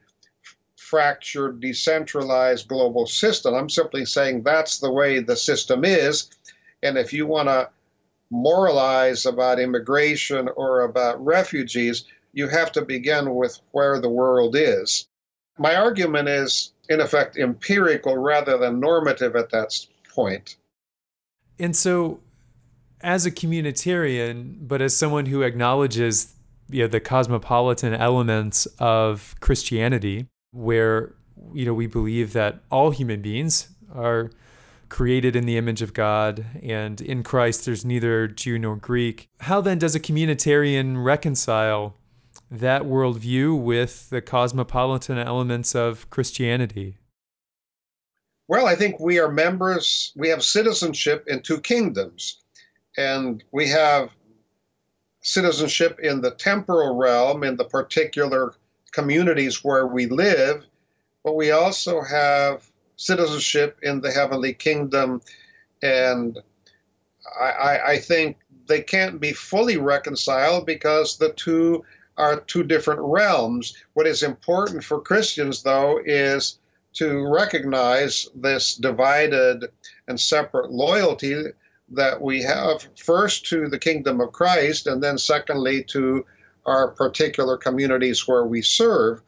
fractured 0.84 1.60
decentralized 1.60 2.68
global 2.68 3.06
system. 3.06 3.54
I'm 3.54 3.70
simply 3.70 4.04
saying 4.04 4.42
that's 4.42 4.78
the 4.78 4.92
way 4.92 5.20
the 5.20 5.36
system 5.36 5.84
is. 5.84 6.30
And 6.82 6.98
if 6.98 7.12
you 7.12 7.26
want 7.26 7.48
to 7.48 7.70
moralize 8.30 9.26
about 9.26 9.60
immigration 9.60 10.48
or 10.56 10.82
about 10.82 11.24
refugees 11.24 12.04
you 12.34 12.48
have 12.48 12.72
to 12.72 12.82
begin 12.82 13.34
with 13.34 13.60
where 13.70 14.00
the 14.00 14.08
world 14.08 14.56
is. 14.56 15.06
My 15.56 15.76
argument 15.76 16.28
is 16.28 16.72
in 16.88 17.00
effect 17.00 17.38
empirical 17.38 18.18
rather 18.18 18.58
than 18.58 18.80
normative 18.80 19.36
at 19.36 19.50
that 19.50 19.86
point. 20.12 20.56
and 21.58 21.74
so 21.74 22.20
as 23.00 23.26
a 23.26 23.30
communitarian, 23.30 24.56
but 24.66 24.80
as 24.80 24.96
someone 24.96 25.26
who 25.26 25.42
acknowledges 25.42 26.34
you 26.70 26.82
know, 26.82 26.88
the 26.88 27.00
cosmopolitan 27.00 27.92
elements 27.92 28.66
of 28.78 29.34
Christianity, 29.40 30.26
where 30.54 31.14
you 31.52 31.66
know 31.66 31.74
we 31.74 31.86
believe 31.86 32.32
that 32.32 32.60
all 32.70 32.90
human 32.90 33.20
beings 33.20 33.68
are 33.94 34.30
created 34.88 35.34
in 35.34 35.44
the 35.44 35.56
image 35.56 35.82
of 35.82 35.92
God, 35.92 36.46
and 36.62 37.00
in 37.00 37.22
Christ 37.22 37.64
there's 37.64 37.84
neither 37.84 38.28
Jew 38.28 38.58
nor 38.58 38.76
Greek. 38.76 39.28
How 39.40 39.60
then 39.60 39.78
does 39.78 39.94
a 39.94 40.00
communitarian 40.00 41.04
reconcile 41.04 41.96
that 42.50 42.82
worldview 42.82 43.60
with 43.60 44.10
the 44.10 44.22
cosmopolitan 44.22 45.18
elements 45.18 45.74
of 45.74 46.08
Christianity? 46.10 46.98
Well, 48.46 48.66
I 48.66 48.76
think 48.76 49.00
we 49.00 49.18
are 49.18 49.30
members, 49.30 50.12
we 50.16 50.28
have 50.28 50.42
citizenship 50.42 51.24
in 51.26 51.42
two 51.42 51.60
kingdoms 51.60 52.42
and 52.96 53.42
we 53.52 53.68
have 53.68 54.10
citizenship 55.22 55.98
in 56.00 56.20
the 56.20 56.32
temporal 56.32 56.94
realm, 56.94 57.42
in 57.42 57.56
the 57.56 57.64
particular 57.64 58.54
communities 58.94 59.64
where 59.64 59.86
we 59.86 60.06
live, 60.06 60.64
but 61.24 61.34
we 61.34 61.50
also 61.50 62.00
have 62.00 62.70
citizenship 62.96 63.76
in 63.82 64.00
the 64.00 64.12
heavenly 64.12 64.54
kingdom. 64.54 65.20
And 65.82 66.38
I, 67.38 67.80
I, 67.86 67.98
think 67.98 68.38
they 68.68 68.80
can't 68.80 69.20
be 69.20 69.32
fully 69.32 69.78
reconciled 69.78 70.64
because 70.64 71.18
the 71.18 71.32
two 71.32 71.84
are 72.16 72.40
two 72.40 72.62
different 72.62 73.00
realms. 73.02 73.76
What 73.94 74.06
is 74.06 74.22
important 74.22 74.84
for 74.84 75.00
Christians, 75.00 75.64
though, 75.64 76.00
is 76.04 76.58
to 76.94 77.26
recognize 77.26 78.28
this 78.36 78.76
divided 78.76 79.64
and 80.06 80.20
separate 80.20 80.70
loyalty 80.70 81.46
that 81.90 82.20
we 82.20 82.42
have 82.42 82.86
first 82.96 83.46
to 83.46 83.68
the 83.68 83.78
kingdom 83.78 84.20
of 84.20 84.32
Christ, 84.32 84.86
and 84.86 85.02
then 85.02 85.18
secondly 85.18 85.82
to 85.84 86.24
our 86.66 86.88
particular 86.88 87.56
communities 87.56 88.26
where 88.26 88.44
we 88.44 88.62
serve. 88.62 89.22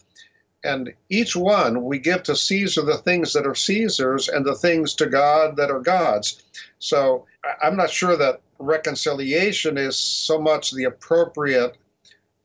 And 0.64 0.92
each 1.10 1.36
one, 1.36 1.84
we 1.84 1.98
give 1.98 2.22
to 2.24 2.34
Caesar 2.34 2.82
the 2.82 2.98
things 2.98 3.32
that 3.32 3.46
are 3.46 3.54
Caesar's 3.54 4.28
and 4.28 4.44
the 4.44 4.54
things 4.54 4.94
to 4.94 5.06
God 5.06 5.56
that 5.56 5.70
are 5.70 5.80
God's. 5.80 6.42
So 6.78 7.26
I'm 7.62 7.76
not 7.76 7.90
sure 7.90 8.16
that 8.16 8.40
reconciliation 8.58 9.78
is 9.78 9.96
so 9.96 10.40
much 10.40 10.72
the 10.72 10.84
appropriate 10.84 11.76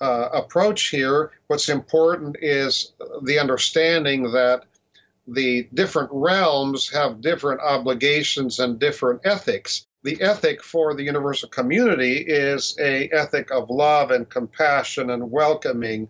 uh, 0.01 0.29
approach 0.33 0.89
here. 0.89 1.31
What's 1.47 1.69
important 1.69 2.35
is 2.41 2.93
the 3.23 3.39
understanding 3.39 4.31
that 4.31 4.65
the 5.27 5.67
different 5.73 6.09
realms 6.11 6.89
have 6.89 7.21
different 7.21 7.61
obligations 7.61 8.59
and 8.59 8.79
different 8.79 9.21
ethics 9.23 9.85
the 10.03 10.21
ethic 10.21 10.63
for 10.63 10.93
the 10.93 11.03
universal 11.03 11.49
community 11.49 12.17
is 12.17 12.75
a 12.79 13.09
ethic 13.09 13.51
of 13.51 13.69
love 13.69 14.11
and 14.11 14.29
compassion 14.29 15.09
and 15.11 15.31
welcoming 15.31 16.07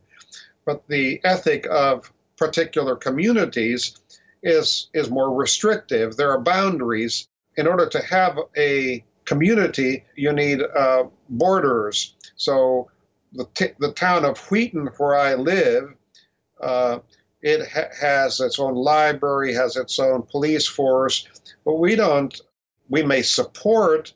but 0.65 0.87
the 0.87 1.19
ethic 1.23 1.67
of 1.69 2.11
particular 2.37 2.95
communities 2.95 3.97
is 4.43 4.89
is 4.93 5.09
more 5.09 5.33
restrictive. 5.33 6.17
There 6.17 6.31
are 6.31 6.41
boundaries. 6.41 7.27
In 7.57 7.67
order 7.67 7.87
to 7.89 8.01
have 8.01 8.39
a 8.57 9.03
community 9.25 10.05
you 10.15 10.31
need 10.31 10.61
uh, 10.61 11.03
borders. 11.29 12.15
So 12.35 12.89
the, 13.33 13.45
t- 13.53 13.75
the 13.79 13.91
town 13.93 14.25
of 14.25 14.37
wheaton 14.49 14.87
where 14.97 15.15
i 15.15 15.35
live 15.35 15.93
uh, 16.61 16.99
it 17.41 17.67
ha- 17.69 17.93
has 17.99 18.39
its 18.41 18.59
own 18.59 18.75
library 18.75 19.53
has 19.53 19.77
its 19.77 19.99
own 19.99 20.23
police 20.23 20.67
force 20.67 21.27
but 21.63 21.75
we 21.75 21.95
don't 21.95 22.41
we 22.91 23.01
may 23.01 23.21
support 23.21 24.13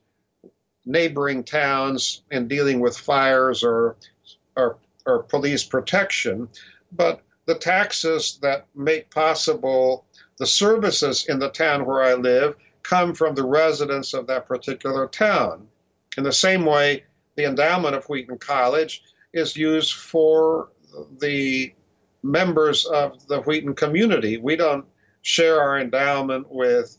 neighboring 0.86 1.44
towns 1.44 2.22
in 2.30 2.48
dealing 2.48 2.82
with 2.82 2.96
fires 2.96 3.64
or, 3.64 3.96
or, 4.58 4.78
or 5.06 5.24
police 5.24 5.64
protection, 5.64 6.48
but 6.92 7.22
the 7.46 7.56
taxes 7.56 8.38
that 8.42 8.68
make 8.76 9.10
possible 9.10 10.06
the 10.38 10.46
services 10.46 11.26
in 11.30 11.40
the 11.40 11.50
town 11.50 11.86
where 11.86 12.04
I 12.04 12.16
live 12.16 12.56
come 12.84 13.16
from 13.16 13.34
the 13.34 13.46
residents 13.46 14.14
of 14.14 14.28
that 14.28 14.46
particular 14.46 15.08
town. 15.08 15.68
In 16.18 16.26
the 16.26 16.34
same 16.34 16.66
way, 16.66 17.06
the 17.36 17.46
endowment 17.46 17.96
of 17.96 18.06
Wheaton 18.06 18.38
College 18.38 19.04
is 19.34 19.56
used 19.56 19.94
for 19.94 20.70
the 21.20 21.74
members 22.24 22.86
of 22.86 23.26
the 23.28 23.40
Wheaton 23.42 23.74
community. 23.74 24.38
We 24.38 24.58
don't 24.58 24.86
share 25.22 25.62
our 25.62 25.80
endowment 25.80 26.52
with 26.52 26.98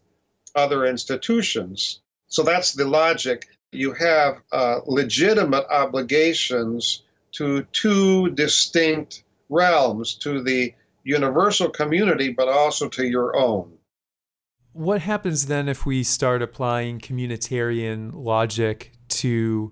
other 0.56 0.86
institutions. 0.86 2.00
So 2.28 2.42
that's 2.42 2.72
the 2.72 2.84
logic. 2.84 3.46
You 3.72 3.92
have 3.92 4.38
uh, 4.52 4.80
legitimate 4.86 5.66
obligations 5.70 7.02
to 7.32 7.62
two 7.72 8.30
distinct 8.30 9.22
realms 9.48 10.14
to 10.14 10.42
the 10.42 10.74
universal 11.04 11.68
community, 11.68 12.30
but 12.30 12.48
also 12.48 12.88
to 12.88 13.06
your 13.06 13.36
own. 13.36 13.70
What 14.72 15.02
happens 15.02 15.46
then 15.46 15.68
if 15.68 15.86
we 15.86 16.02
start 16.02 16.42
applying 16.42 16.98
communitarian 16.98 18.10
logic 18.12 18.92
to 19.08 19.70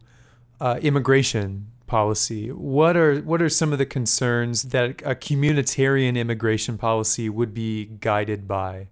uh, 0.60 0.78
immigration 0.80 1.72
policy? 1.86 2.48
What 2.48 2.96
are 2.96 3.20
what 3.20 3.42
are 3.42 3.48
some 3.48 3.72
of 3.72 3.78
the 3.78 3.86
concerns 3.86 4.62
that 4.64 5.02
a 5.02 5.14
communitarian 5.14 6.16
immigration 6.16 6.78
policy 6.78 7.28
would 7.28 7.52
be 7.52 7.84
guided 7.84 8.48
by? 8.48 8.88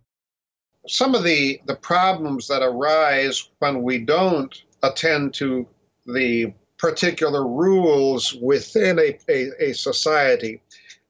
Some 0.88 1.14
of 1.14 1.22
the, 1.22 1.60
the 1.66 1.76
problems 1.76 2.48
that 2.48 2.62
arise 2.62 3.50
when 3.60 3.82
we 3.82 3.98
don't 3.98 4.62
attend 4.82 5.34
to 5.34 5.66
the 6.06 6.52
particular 6.78 7.46
rules 7.46 8.34
within 8.34 8.98
a, 8.98 9.16
a, 9.28 9.50
a 9.60 9.72
society, 9.72 10.60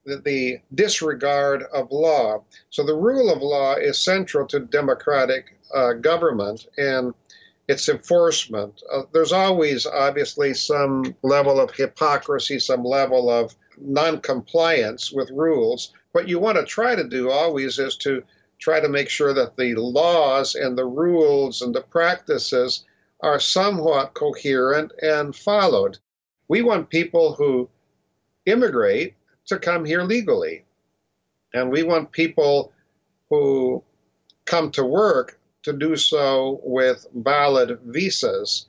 the, 0.05 0.19
the, 0.19 0.59
disregard 0.75 1.63
of 1.73 1.91
law. 1.91 2.45
So 2.69 2.85
the 2.85 2.95
rule 2.95 3.33
of 3.33 3.41
law 3.41 3.77
is 3.77 3.99
central 3.99 4.47
to 4.49 4.61
democratic 4.61 5.57
uh, 5.75 5.95
government 5.95 6.67
and 6.77 7.15
its 7.69 7.89
enforcement. 7.89 8.83
Uh, 8.93 9.03
there's 9.13 9.33
always, 9.33 9.87
obviously, 9.87 10.53
some 10.53 11.15
level 11.23 11.59
of 11.59 11.71
hypocrisy, 11.71 12.59
some 12.59 12.85
level 12.85 13.31
of 13.31 13.55
noncompliance 13.79 15.11
with 15.11 15.31
rules. 15.31 15.95
What 16.13 16.29
you 16.29 16.39
want 16.39 16.59
to 16.59 16.65
try 16.65 16.95
to 16.95 17.05
do 17.05 17.31
always 17.31 17.79
is 17.79 17.97
to 17.99 18.23
try 18.63 18.79
to 18.79 18.89
make 18.89 19.09
sure 19.09 19.35
that 19.35 19.57
the 19.57 19.75
laws 19.75 20.55
and 20.55 20.79
the 20.79 20.87
rules 20.87 21.63
and 21.63 21.75
the 21.75 21.81
practices 21.81 22.85
are 23.21 23.41
somewhat 23.41 24.15
coherent 24.15 24.93
and 25.03 25.35
followed. 25.35 25.99
We 26.47 26.63
want 26.63 26.89
people 26.89 27.35
who 27.35 27.69
immigrate 28.47 29.15
to 29.47 29.59
come 29.59 29.85
here 29.85 30.05
legally. 30.05 30.65
And 31.53 31.73
we 31.73 31.83
want 31.83 32.13
people 32.13 32.73
who 33.29 33.83
come 34.45 34.71
to 34.73 34.85
work 34.85 35.41
to 35.65 35.73
do 35.73 35.97
so 35.97 36.61
with 36.63 37.05
valid 37.15 37.81
visas. 37.87 38.67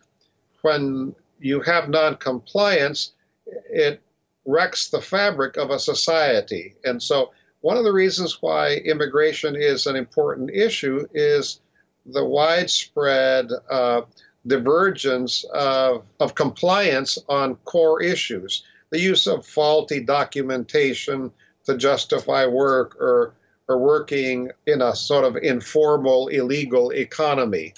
When 0.63 1.15
you 1.39 1.61
have 1.61 1.89
noncompliance, 1.89 3.11
it 3.45 4.01
wrecks 4.45 4.89
the 4.89 5.01
fabric 5.01 5.55
of 5.57 5.69
a 5.69 5.77
society. 5.77 6.73
And 6.83 7.01
so 7.01 7.31
one 7.63 7.77
of 7.77 7.85
the 7.85 7.93
reasons 7.93 8.41
why 8.41 8.73
immigration 8.73 9.55
is 9.55 9.87
an 9.87 9.95
important 9.95 10.49
issue 10.53 11.07
is 11.13 11.61
the 12.05 12.25
widespread 12.25 13.49
uh, 13.69 14.01
divergence 14.45 15.45
of, 15.53 16.03
of 16.19 16.35
compliance 16.35 17.17
on 17.29 17.55
core 17.63 18.03
issues. 18.03 18.65
The 18.89 18.99
use 18.99 19.27
of 19.27 19.45
faulty 19.45 20.01
documentation 20.01 21.31
to 21.63 21.77
justify 21.77 22.45
work 22.45 22.97
or, 22.99 23.33
or 23.69 23.77
working 23.77 24.51
in 24.67 24.81
a 24.81 24.93
sort 24.93 25.23
of 25.23 25.37
informal, 25.37 26.27
illegal 26.27 26.89
economy. 26.91 27.75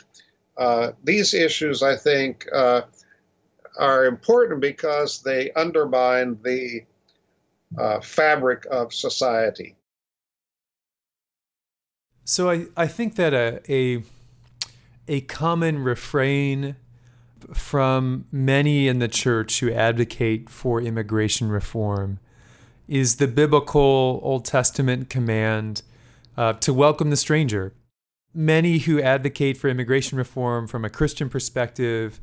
Uh, 0.58 0.94
these 1.04 1.36
issues, 1.36 1.84
I 1.84 1.96
think, 1.96 2.48
uh, 2.52 2.82
are 3.78 4.06
important 4.06 4.62
because 4.62 5.22
they 5.22 5.52
undermine 5.52 6.40
the 6.42 6.86
uh, 7.78 8.02
fabric 8.02 8.66
of 8.72 8.94
society. 8.94 9.76
So 12.24 12.50
I, 12.50 12.66
I 12.76 12.88
think 12.88 13.16
that 13.16 13.34
a, 13.34 13.62
a 13.72 14.04
a 15.08 15.22
common 15.22 15.84
refrain 15.84 16.76
from 17.54 18.26
many 18.32 18.88
in 18.88 19.00
the 19.00 19.08
church 19.08 19.60
who 19.60 19.72
advocate 19.72 20.50
for 20.50 20.82
immigration 20.82 21.50
reform 21.50 22.20
is 22.88 23.18
the 23.18 23.28
biblical 23.28 24.20
Old 24.24 24.46
Testament 24.46 25.10
command 25.10 25.84
uh, 26.38 26.54
to 26.54 26.74
welcome 26.74 27.10
the 27.10 27.18
stranger. 27.18 27.74
Many 28.34 28.80
who 28.80 29.02
advocate 29.02 29.58
for 29.58 29.70
immigration 29.70 30.18
reform 30.18 30.68
from 30.68 30.84
a 30.84 30.90
Christian 30.90 31.30
perspective 31.30 32.20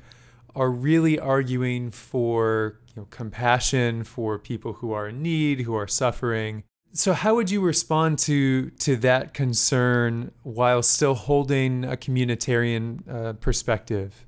are 0.54 0.70
really 0.70 1.18
arguing 1.18 1.90
for 1.90 2.78
you 2.94 3.02
know, 3.02 3.08
compassion 3.10 4.04
for 4.04 4.38
people 4.38 4.74
who 4.74 4.92
are 4.92 5.08
in 5.08 5.22
need, 5.22 5.60
who 5.60 5.74
are 5.74 5.88
suffering. 5.88 6.64
So, 6.92 7.14
how 7.14 7.34
would 7.36 7.50
you 7.50 7.62
respond 7.62 8.18
to 8.20 8.68
to 8.70 8.96
that 8.96 9.32
concern 9.32 10.30
while 10.42 10.82
still 10.82 11.14
holding 11.14 11.84
a 11.84 11.96
communitarian 11.96 13.08
uh, 13.08 13.32
perspective? 13.34 14.26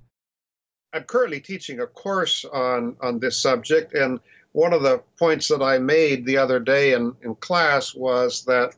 I'm 0.95 1.03
currently 1.03 1.41
teaching 1.41 1.81
a 1.81 1.87
course 1.87 2.45
on 2.47 2.97
on 3.03 3.19
this 3.19 3.37
subject, 3.37 3.93
and 3.93 4.19
one 4.53 4.73
of 4.73 4.83
the 4.83 5.03
points 5.19 5.49
that 5.49 5.63
I 5.63 5.79
made 5.79 6.25
the 6.25 6.39
other 6.39 6.61
day 6.61 6.95
in, 6.95 7.15
in 7.23 7.35
class 7.35 7.95
was 7.95 8.45
that 8.45 8.75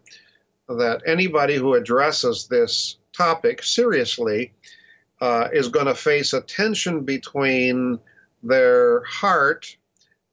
that 0.68 1.02
anybody 1.06 1.54
who 1.54 1.74
addresses 1.74 2.48
this 2.48 2.96
topic 3.12 3.62
seriously 3.62 4.52
uh, 5.20 5.48
is 5.52 5.68
going 5.68 5.87
to 5.87 5.94
face 5.94 6.33
a 6.33 6.40
tension 6.42 7.05
between 7.05 7.98
their 8.42 9.02
heart 9.05 9.76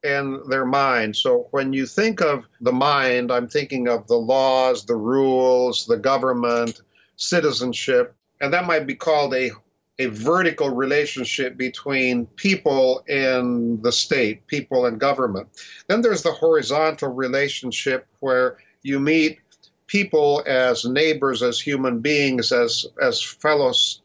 and 0.04 0.39
their 0.50 0.65
mind. 0.65 1.15
So 1.15 1.48
when 1.52 1.72
you 1.72 1.86
think 1.86 2.22
of 2.22 2.46
the 2.60 2.74
mind, 2.74 3.32
I'm 3.32 3.48
thinking 3.48 3.88
of 3.88 4.08
the 4.08 4.17
laws, 4.17 4.86
the 4.86 4.96
rules, 4.96 5.86
the 5.86 5.98
government, 5.98 6.82
citizenship, 7.15 8.15
and 8.41 8.54
that 8.54 8.67
might 8.67 8.86
be 8.86 8.96
called 8.96 9.34
a 9.34 9.52
a 10.00 10.08
vertical 10.08 10.69
relationship 10.72 11.56
between 11.56 12.26
people 12.36 13.04
and 13.08 13.82
the 13.84 13.91
state, 13.91 14.46
people 14.48 14.88
and 14.88 15.00
government. 15.00 15.48
Then 15.88 16.02
there's 16.02 16.24
the 16.24 16.32
horizontal 16.32 17.10
relationship 17.10 18.08
where 18.19 18.58
you 18.82 19.00
meet 19.00 19.39
people 19.86 20.43
as 20.48 20.84
neighbors, 20.84 21.43
as 21.43 21.60
human 21.60 22.00
beings, 22.00 22.52
as 22.52 22.88
as 23.02 23.22
fellows 23.22 24.02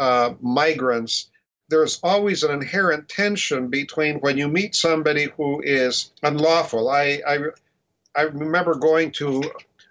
uh, 0.00 0.34
migrants, 0.40 1.30
there's 1.68 2.00
always 2.02 2.42
an 2.42 2.50
inherent 2.50 3.08
tension 3.08 3.68
between 3.68 4.16
when 4.20 4.38
you 4.38 4.48
meet 4.48 4.74
somebody 4.74 5.28
who 5.36 5.60
is 5.62 6.10
unlawful. 6.22 6.88
I, 6.88 7.20
I, 7.28 7.38
I 8.16 8.22
remember 8.22 8.74
going 8.74 9.12
to 9.12 9.42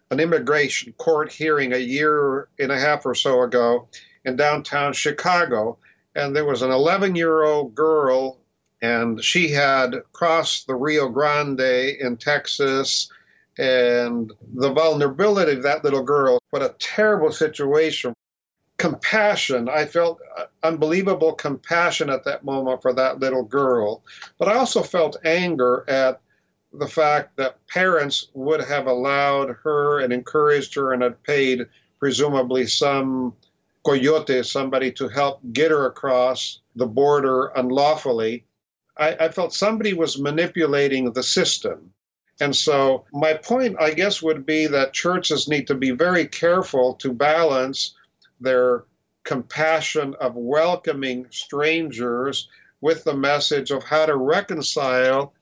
an 0.09 0.19
immigration 0.19 0.93
court 0.93 1.31
hearing 1.31 1.73
a 1.73 1.77
year 1.77 2.49
and 2.57 2.71
a 2.71 2.79
half 2.79 3.05
or 3.05 3.13
so 3.13 3.43
ago 3.43 3.87
in 4.25 4.35
downtown 4.35 4.93
Chicago, 4.93 5.77
and 6.15 6.35
there 6.35 6.45
was 6.45 6.63
an 6.63 6.71
11 6.71 7.15
year 7.15 7.43
old 7.43 7.75
girl, 7.75 8.39
and 8.81 9.23
she 9.23 9.49
had 9.49 9.95
crossed 10.11 10.65
the 10.65 10.75
Rio 10.75 11.07
Grande 11.07 11.59
in 11.59 12.17
Texas. 12.17 13.11
And 13.59 14.31
the 14.55 14.71
vulnerability 14.71 15.51
of 15.51 15.63
that 15.63 15.83
little 15.83 16.01
girl, 16.01 16.39
what 16.49 16.63
a 16.63 16.75
terrible 16.79 17.31
situation 17.31 18.15
compassion. 18.79 19.69
I 19.69 19.85
felt 19.85 20.19
unbelievable 20.63 21.33
compassion 21.33 22.09
at 22.09 22.23
that 22.23 22.43
moment 22.43 22.81
for 22.81 22.93
that 22.93 23.19
little 23.19 23.43
girl. 23.43 24.01
But 24.39 24.47
I 24.47 24.55
also 24.55 24.81
felt 24.81 25.17
anger 25.25 25.83
at 25.87 26.21
the 26.73 26.87
fact 26.87 27.35
that 27.37 27.65
parents 27.67 28.27
would 28.33 28.63
have 28.63 28.87
allowed 28.87 29.55
her 29.63 29.99
and 29.99 30.13
encouraged 30.13 30.73
her 30.75 30.93
and 30.93 31.03
had 31.03 31.21
paid, 31.23 31.67
presumably, 31.99 32.65
some 32.65 33.33
coyote, 33.85 34.43
somebody 34.43 34.91
to 34.93 35.09
help 35.09 35.41
get 35.51 35.71
her 35.71 35.85
across 35.85 36.61
the 36.75 36.85
border 36.85 37.47
unlawfully. 37.57 38.45
I, 38.97 39.15
I 39.19 39.29
felt 39.29 39.53
somebody 39.53 39.93
was 39.93 40.19
manipulating 40.21 41.11
the 41.11 41.23
system. 41.23 41.91
And 42.39 42.55
so, 42.55 43.03
my 43.11 43.33
point, 43.33 43.75
I 43.81 43.91
guess, 43.91 44.21
would 44.21 44.45
be 44.45 44.67
that 44.67 44.93
churches 44.93 45.49
need 45.49 45.67
to 45.67 45.75
be 45.75 45.91
very 45.91 46.25
careful 46.25 46.93
to 46.95 47.11
balance 47.11 47.95
their 48.39 48.85
compassion 49.23 50.15
of 50.19 50.35
welcoming 50.35 51.27
strangers 51.29 52.49
with 52.81 53.03
the 53.03 53.13
message 53.13 53.71
of 53.71 53.83
how 53.83 54.05
to 54.05 54.15
reconcile 54.15 55.33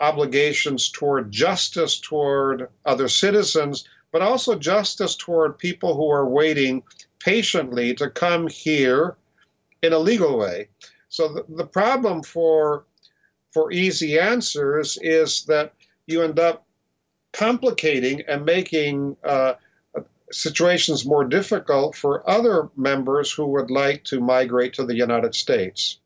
obligations 0.00 0.90
toward 0.90 1.30
justice 1.30 2.00
toward 2.00 2.68
other 2.84 3.08
citizens, 3.08 3.88
but 4.10 4.22
also 4.22 4.58
justice 4.58 5.14
toward 5.14 5.58
people 5.58 5.94
who 5.94 6.10
are 6.10 6.28
waiting 6.28 6.82
patiently 7.20 7.94
to 7.94 8.10
come 8.10 8.48
here 8.48 9.16
in 9.82 9.92
a 9.92 9.98
legal 9.98 10.38
way. 10.38 10.68
So 11.08 11.28
the, 11.28 11.44
the 11.48 11.66
problem 11.66 12.22
for 12.22 12.84
for 13.52 13.70
easy 13.70 14.18
answers 14.18 14.98
is 15.02 15.44
that 15.44 15.74
you 16.06 16.22
end 16.22 16.38
up 16.38 16.64
complicating 17.32 18.22
and 18.26 18.44
making 18.44 19.16
uh, 19.22 19.54
situations 20.32 21.06
more 21.06 21.24
difficult 21.24 21.94
for 21.94 22.28
other 22.28 22.68
members 22.76 23.30
who 23.30 23.46
would 23.46 23.70
like 23.70 24.04
to 24.04 24.20
migrate 24.20 24.74
to 24.74 24.84
the 24.84 24.96
United 24.96 25.34
States. 25.34 25.98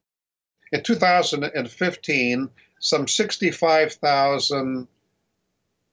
In 0.72 0.82
2015, 0.82 2.50
some 2.80 3.08
65,000 3.08 4.88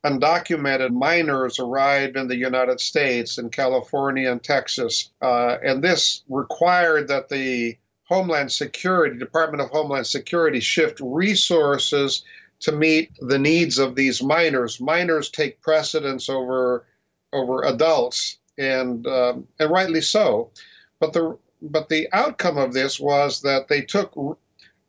undocumented 0.05 0.91
minors 0.91 1.59
arrived 1.59 2.17
in 2.17 2.27
the 2.27 2.35
United 2.35 2.79
States 2.79 3.37
in 3.37 3.49
California 3.49 4.29
and 4.29 4.43
Texas. 4.43 5.11
Uh, 5.21 5.57
and 5.63 5.83
this 5.83 6.23
required 6.27 7.07
that 7.07 7.29
the 7.29 7.77
Homeland 8.03 8.51
Security, 8.51 9.17
Department 9.17 9.61
of 9.61 9.69
Homeland 9.69 10.07
Security, 10.07 10.59
shift 10.59 10.99
resources 11.01 12.23
to 12.59 12.71
meet 12.71 13.11
the 13.21 13.39
needs 13.39 13.77
of 13.77 13.95
these 13.95 14.21
minors. 14.21 14.81
Minors 14.81 15.29
take 15.29 15.61
precedence 15.61 16.29
over 16.29 16.85
over 17.33 17.63
adults, 17.63 18.37
and 18.57 19.05
um, 19.07 19.47
and 19.59 19.71
rightly 19.71 20.01
so. 20.01 20.51
But 20.99 21.13
the 21.13 21.37
but 21.61 21.89
the 21.89 22.07
outcome 22.13 22.57
of 22.57 22.73
this 22.73 22.99
was 22.99 23.41
that 23.41 23.67
they 23.67 23.81
took 23.81 24.13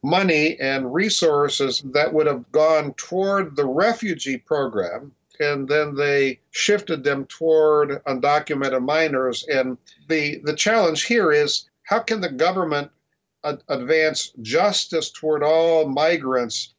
money 0.03 0.59
and 0.61 0.93
resources 0.93 1.83
that 1.93 2.13
would 2.13 2.27
have 2.27 2.51
gone 2.53 2.93
toward 2.95 3.57
the 3.57 3.65
refugee 3.65 4.37
program 4.37 5.13
and 5.41 5.67
then 5.69 5.95
they 5.95 6.39
shifted 6.51 7.03
them 7.03 7.25
toward 7.27 8.05
undocumented 8.05 8.85
minors 8.85 9.45
and 9.49 9.79
the 10.09 10.41
the 10.45 10.55
challenge 10.55 11.05
here 11.05 11.33
is 11.33 11.69
how 11.85 11.99
can 11.99 12.21
the 12.21 12.29
government 12.29 12.91
ad- 13.45 13.63
advance 13.69 14.33
justice 14.43 15.11
toward 15.11 15.43
all 15.43 15.89
migrants 15.89 16.75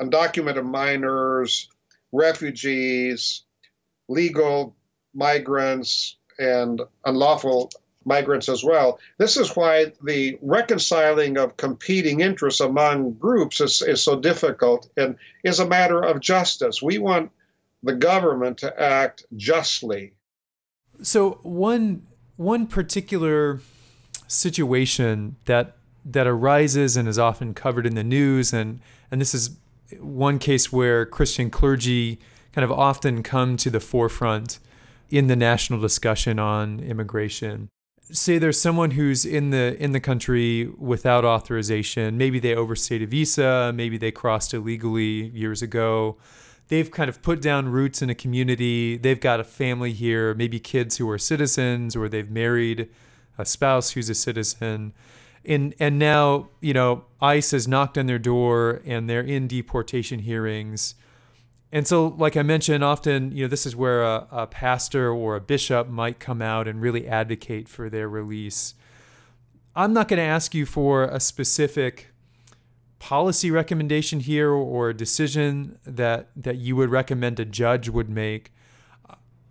undocumented 0.00 0.64
minors 0.66 1.68
refugees 2.12 3.44
legal 4.08 4.74
migrants 5.14 6.16
and 6.38 6.80
unlawful 7.04 7.70
migrants 8.04 8.48
as 8.48 8.62
well. 8.62 8.98
This 9.18 9.36
is 9.36 9.56
why 9.56 9.92
the 10.02 10.38
reconciling 10.42 11.38
of 11.38 11.56
competing 11.56 12.20
interests 12.20 12.60
among 12.60 13.12
groups 13.14 13.60
is, 13.60 13.82
is 13.82 14.02
so 14.02 14.18
difficult 14.18 14.88
and 14.96 15.16
is 15.42 15.60
a 15.60 15.66
matter 15.66 16.00
of 16.02 16.20
justice. 16.20 16.82
We 16.82 16.98
want 16.98 17.30
the 17.82 17.94
government 17.94 18.58
to 18.58 18.80
act 18.80 19.24
justly. 19.36 20.12
So 21.02 21.38
one 21.42 22.06
one 22.36 22.66
particular 22.66 23.60
situation 24.26 25.36
that 25.44 25.76
that 26.04 26.26
arises 26.26 26.96
and 26.96 27.08
is 27.08 27.18
often 27.18 27.54
covered 27.54 27.86
in 27.86 27.94
the 27.94 28.04
news 28.04 28.52
and 28.52 28.80
and 29.10 29.20
this 29.20 29.34
is 29.34 29.56
one 30.00 30.38
case 30.38 30.72
where 30.72 31.04
Christian 31.06 31.50
clergy 31.50 32.18
kind 32.54 32.64
of 32.64 32.70
often 32.70 33.22
come 33.22 33.56
to 33.56 33.68
the 33.68 33.80
forefront 33.80 34.60
in 35.10 35.26
the 35.26 35.34
national 35.34 35.80
discussion 35.80 36.38
on 36.38 36.78
immigration. 36.80 37.68
Say 38.12 38.38
there's 38.38 38.60
someone 38.60 38.92
who's 38.92 39.24
in 39.24 39.50
the 39.50 39.76
in 39.82 39.92
the 39.92 40.00
country 40.00 40.66
without 40.78 41.24
authorization. 41.24 42.16
Maybe 42.16 42.38
they 42.38 42.54
overstayed 42.54 43.02
a 43.02 43.06
visa. 43.06 43.72
Maybe 43.74 43.98
they 43.98 44.12
crossed 44.12 44.54
illegally 44.54 45.28
years 45.30 45.62
ago. 45.62 46.16
They've 46.68 46.90
kind 46.90 47.08
of 47.08 47.22
put 47.22 47.42
down 47.42 47.68
roots 47.68 48.02
in 48.02 48.10
a 48.10 48.14
community. 48.14 48.96
They've 48.96 49.20
got 49.20 49.40
a 49.40 49.44
family 49.44 49.92
here. 49.92 50.34
Maybe 50.34 50.60
kids 50.60 50.98
who 50.98 51.10
are 51.10 51.18
citizens, 51.18 51.96
or 51.96 52.08
they've 52.08 52.30
married 52.30 52.88
a 53.36 53.44
spouse 53.44 53.90
who's 53.90 54.08
a 54.08 54.14
citizen. 54.14 54.92
and 55.44 55.74
and 55.80 55.98
now 55.98 56.50
you 56.60 56.72
know 56.72 57.04
ICE 57.20 57.50
has 57.50 57.66
knocked 57.66 57.98
on 57.98 58.06
their 58.06 58.18
door 58.18 58.80
and 58.86 59.10
they're 59.10 59.22
in 59.22 59.48
deportation 59.48 60.20
hearings. 60.20 60.94
And 61.74 61.88
so, 61.88 62.14
like 62.16 62.36
I 62.36 62.44
mentioned, 62.44 62.84
often 62.84 63.32
you 63.32 63.42
know 63.42 63.48
this 63.48 63.66
is 63.66 63.74
where 63.74 64.04
a, 64.04 64.28
a 64.30 64.46
pastor 64.46 65.10
or 65.10 65.34
a 65.34 65.40
bishop 65.40 65.88
might 65.88 66.20
come 66.20 66.40
out 66.40 66.68
and 66.68 66.80
really 66.80 67.08
advocate 67.08 67.68
for 67.68 67.90
their 67.90 68.08
release. 68.08 68.74
I'm 69.74 69.92
not 69.92 70.06
going 70.06 70.18
to 70.18 70.24
ask 70.24 70.54
you 70.54 70.66
for 70.66 71.02
a 71.02 71.18
specific 71.18 72.12
policy 73.00 73.50
recommendation 73.50 74.20
here 74.20 74.50
or 74.50 74.90
a 74.90 74.94
decision 74.94 75.80
that 75.84 76.28
that 76.36 76.58
you 76.58 76.76
would 76.76 76.90
recommend 76.90 77.40
a 77.40 77.44
judge 77.44 77.88
would 77.88 78.08
make. 78.08 78.52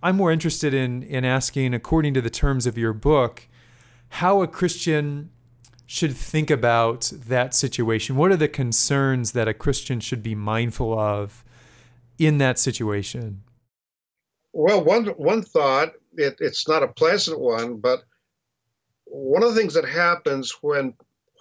I'm 0.01 0.15
more 0.15 0.31
interested 0.31 0.73
in 0.73 1.03
in 1.03 1.25
asking, 1.25 1.73
according 1.73 2.13
to 2.13 2.21
the 2.21 2.29
terms 2.29 2.65
of 2.65 2.77
your 2.77 2.93
book, 2.93 3.49
how 4.07 4.41
a 4.41 4.47
Christian 4.47 5.29
should 5.86 6.15
think 6.15 6.49
about 6.49 7.12
that 7.13 7.53
situation? 7.53 8.15
What 8.15 8.31
are 8.31 8.38
the 8.38 8.47
concerns 8.47 9.33
that 9.33 9.49
a 9.49 9.53
Christian 9.53 9.99
should 9.99 10.23
be 10.23 10.36
mindful 10.36 10.97
of 10.97 11.43
in 12.17 12.38
that 12.39 12.60
situation? 12.60 13.43
Well, 14.54 14.84
one 14.84 15.08
one 15.08 15.41
thought 15.41 15.93
it, 16.15 16.38
it's 16.39 16.67
not 16.67 16.84
a 16.84 16.88
pleasant 16.88 17.39
one, 17.39 17.78
but 17.78 18.04
one 19.06 19.43
of 19.43 19.54
the 19.54 19.60
things 19.60 19.73
that 19.73 19.88
happens 19.88 20.52
when 20.62 20.93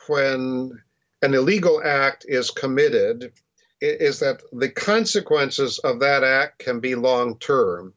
when 0.08 0.80
an 1.22 1.35
illegal 1.35 1.82
act 1.85 2.24
is 2.28 2.50
committed 2.50 3.32
is 3.80 4.20
that 4.20 4.42
the 4.52 4.68
consequences 4.68 5.78
of 5.80 6.00
that 6.00 6.24
act 6.24 6.61
can 6.61 6.80
be 6.80 6.94
long 6.94 7.38
term, 7.38 7.92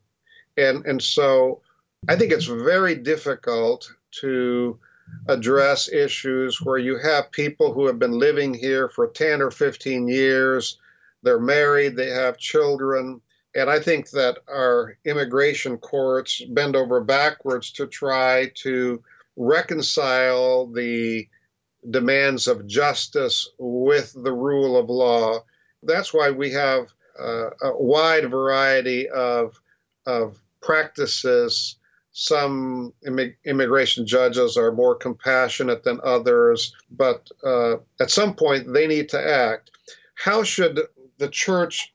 and 0.57 0.85
and 0.85 1.01
so 1.01 1.61
I 2.09 2.15
think 2.15 2.31
it's 2.31 2.45
very 2.45 2.95
difficult 2.95 3.91
to 4.21 4.79
address 5.27 5.91
issues 5.91 6.61
where 6.61 6.77
you 6.77 6.97
have 6.97 7.31
people 7.31 7.73
who 7.73 7.85
have 7.85 7.99
been 7.99 8.17
living 8.19 8.53
here 8.53 8.89
for 8.89 9.07
10 9.07 9.41
or 9.41 9.51
15 9.51 10.07
years, 10.07 10.79
they're 11.25 11.39
married, 11.39 11.97
they 11.97 12.09
have 12.09 12.37
children. 12.37 13.19
And 13.55 13.69
I 13.69 13.79
think 13.79 14.11
that 14.11 14.39
our 14.47 14.97
immigration 15.05 15.77
courts 15.77 16.41
bend 16.49 16.75
over 16.75 17.01
backwards 17.01 17.71
to 17.73 17.87
try 17.87 18.51
to 18.55 19.03
reconcile 19.35 20.67
the 20.67 21.27
demands 21.89 22.47
of 22.47 22.67
justice 22.67 23.49
with 23.59 24.15
the 24.23 24.33
rule 24.33 24.77
of 24.77 24.89
law. 24.89 25.39
That's 25.83 26.13
why 26.13 26.31
we 26.31 26.51
have 26.51 26.93
uh, 27.19 27.49
a 27.61 27.77
wide 27.77 28.29
variety 28.29 29.09
of, 29.09 29.59
of 30.05 30.41
practices 30.61 31.77
some 32.17 32.93
immigration 33.43 34.07
judges 34.07 34.55
are 34.55 34.71
more 34.71 34.95
compassionate 34.95 35.83
than 35.83 35.99
others, 36.01 36.73
but 36.91 37.29
uh, 37.43 37.75
at 37.99 38.09
some 38.09 38.33
point 38.33 38.71
they 38.71 38.87
need 38.87 39.09
to 39.09 39.19
act. 39.21 39.71
How 40.15 40.41
should 40.41 40.79
the 41.17 41.29
church 41.29 41.93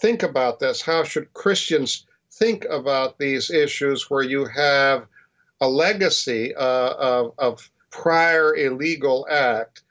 think 0.00 0.22
about 0.22 0.58
this? 0.58 0.82
How 0.82 1.04
should 1.04 1.32
Christians 1.34 2.06
think 2.32 2.64
about 2.70 3.18
these 3.18 3.50
issues 3.50 4.10
where 4.10 4.22
you 4.22 4.44
have 4.46 5.06
a 5.60 5.68
legacy 5.68 6.54
uh, 6.54 6.94
of, 6.94 7.32
of 7.38 7.70
prior 7.90 8.54
illegal 8.54 9.26
act? 9.30 9.82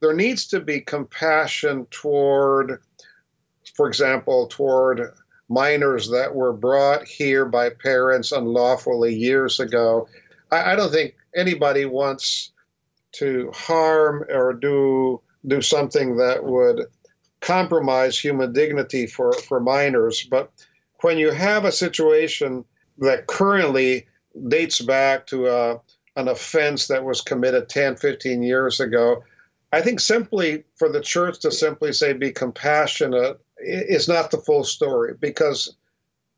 There 0.00 0.14
needs 0.14 0.46
to 0.48 0.60
be 0.60 0.80
compassion 0.80 1.86
toward, 1.90 2.80
for 3.74 3.86
example, 3.86 4.46
toward 4.46 5.12
minors 5.48 6.08
that 6.10 6.34
were 6.34 6.52
brought 6.52 7.06
here 7.06 7.44
by 7.44 7.68
parents 7.70 8.32
unlawfully 8.32 9.14
years 9.14 9.60
ago. 9.60 10.08
I, 10.50 10.72
I 10.72 10.76
don't 10.76 10.92
think 10.92 11.16
anybody 11.34 11.84
wants 11.84 12.52
to 13.12 13.50
harm 13.52 14.24
or 14.30 14.52
do 14.52 15.20
do 15.46 15.60
something 15.62 16.16
that 16.16 16.44
would 16.44 16.86
compromise 17.40 18.18
human 18.18 18.52
dignity 18.52 19.06
for, 19.06 19.32
for 19.32 19.60
minors. 19.60 20.24
But 20.24 20.50
when 21.00 21.18
you 21.18 21.30
have 21.30 21.64
a 21.64 21.72
situation 21.72 22.64
that 22.98 23.26
currently 23.26 24.06
dates 24.48 24.80
back 24.80 25.26
to 25.28 25.46
uh, 25.46 25.78
an 26.16 26.28
offense 26.28 26.88
that 26.88 27.04
was 27.04 27.20
committed 27.20 27.68
10, 27.68 27.96
15 27.96 28.42
years 28.42 28.80
ago, 28.80 29.22
I 29.72 29.80
think 29.80 30.00
simply 30.00 30.64
for 30.76 30.88
the 30.88 31.00
church 31.00 31.38
to 31.40 31.52
simply 31.52 31.92
say 31.92 32.12
be 32.12 32.32
compassionate 32.32 33.40
is 33.58 34.08
not 34.08 34.30
the 34.30 34.38
full 34.38 34.64
story 34.64 35.14
because 35.20 35.76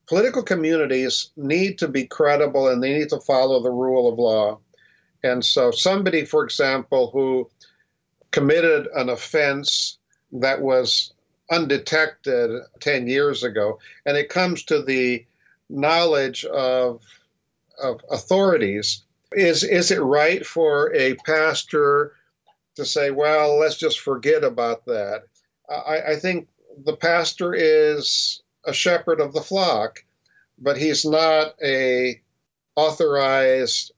political 0.07 0.43
communities 0.43 1.31
need 1.37 1.79
to 1.79 1.89
be 1.89 2.07
credible 2.07 2.69
and 2.69 2.83
they 2.83 2.93
need 2.93 3.09
to 3.09 3.21
follow 3.21 3.63
the 3.63 3.71
rule 3.71 4.13
of 4.13 4.19
law. 4.19 4.59
And 5.25 5.45
so, 5.45 5.71
somebody, 5.71 6.25
for 6.25 6.45
example, 6.45 7.11
who 7.13 7.49
committed 8.33 8.89
an 8.95 9.09
offense 9.09 9.99
that 10.33 10.61
was 10.61 11.13
undetected 11.51 12.63
10 12.81 13.07
years 13.07 13.45
ago, 13.45 13.79
and 14.07 14.17
it 14.17 14.29
comes 14.29 14.63
to 14.65 14.83
the 14.83 15.25
knowledge 15.69 16.45
of, 16.47 17.03
of 17.83 18.01
authorities, 18.11 19.03
is, 19.33 19.65
is 19.65 19.91
it 19.91 20.01
right 20.01 20.45
for 20.45 20.95
a 20.95 21.15
pastor 21.27 22.15
to 22.77 22.85
say, 22.85 23.11
well, 23.11 23.59
let's 23.59 23.77
just 23.77 24.01
forget 24.01 24.45
about 24.45 24.85
that? 24.87 25.25
I, 25.69 26.13
I 26.13 26.17
think 26.17 26.49
the 26.85 26.97
pastor 26.97 27.55
is 27.55 28.43
a 28.65 28.73
shepherd 28.73 29.21
of 29.21 29.33
the 29.33 29.43
flock, 29.43 30.05
but 30.59 30.77
he's 30.77 31.05
not 31.05 31.55
a 31.63 32.21
authorized 32.77 33.93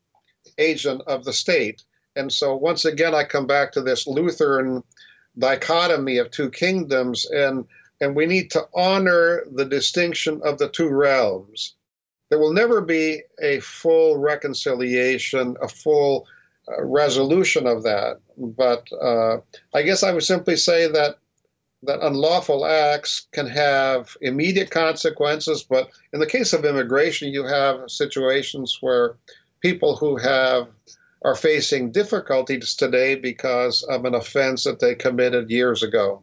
agent 0.59 1.03
of 1.07 1.25
the 1.25 1.33
state. 1.33 1.85
And 2.17 2.33
so 2.33 2.55
once 2.55 2.85
again, 2.85 3.15
I 3.15 3.25
come 3.25 3.47
back 3.47 3.73
to 3.73 3.83
this 3.83 4.07
Lutheran 4.07 4.83
dichotomy 5.39 6.19
of 6.19 6.31
two 6.31 6.51
kingdoms, 6.51 7.27
and 7.27 7.65
and 8.01 8.17
we 8.17 8.27
need 8.27 8.51
to 8.51 8.67
honor 8.75 9.45
the 9.53 9.65
distinction 9.65 10.41
of 10.45 10.59
the 10.59 10.69
two 10.69 10.89
realms. 10.89 11.75
There 12.29 12.39
will 12.39 12.53
never 12.53 12.81
be 12.81 13.23
a 13.41 13.61
full 13.61 14.19
reconciliation, 14.19 15.57
a 15.63 15.69
full 15.69 16.27
uh, 16.69 16.83
resolution 16.83 17.67
of 17.67 17.83
that. 17.85 18.21
But 18.37 18.89
uh, 18.93 19.39
I 19.75 19.83
guess 19.83 20.03
I 20.03 20.13
would 20.13 20.25
simply 20.25 20.57
say 20.57 20.89
that 20.89 21.19
that 21.83 22.01
unlawful 22.01 22.65
acts 22.65 23.27
can 23.33 23.47
have 23.47 24.17
immediate 24.23 24.71
consequences, 24.71 25.63
but 25.63 25.91
in 26.15 26.21
the 26.21 26.27
case 26.27 26.55
of 26.55 26.65
immigration, 26.65 27.33
you 27.33 27.45
have 27.45 27.91
situations 27.91 28.79
where 28.81 29.17
people 29.61 29.95
who 29.97 30.17
have 30.17 30.69
are 31.25 31.35
facing 31.35 31.91
difficulties 31.91 32.75
today 32.75 33.15
because 33.15 33.83
of 33.85 34.05
an 34.05 34.15
offense 34.15 34.65
that 34.65 34.79
they 34.79 34.95
committed 34.95 35.51
years 35.51 35.83
ago. 35.83 36.23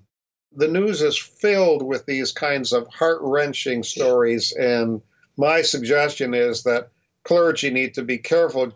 The 0.55 0.67
news 0.67 1.01
is 1.01 1.17
filled 1.17 1.81
with 1.81 2.05
these 2.05 2.31
kinds 2.31 2.71
of 2.71 2.87
heart 2.87 3.19
wrenching 3.21 3.83
stories, 3.83 4.51
and 4.51 5.01
my 5.37 5.63
suggestion 5.63 6.33
is 6.35 6.63
that 6.63 6.89
clergy 7.23 7.71
need 7.71 7.95
to 7.95 8.03
be 8.03 8.17
careful 8.17 8.71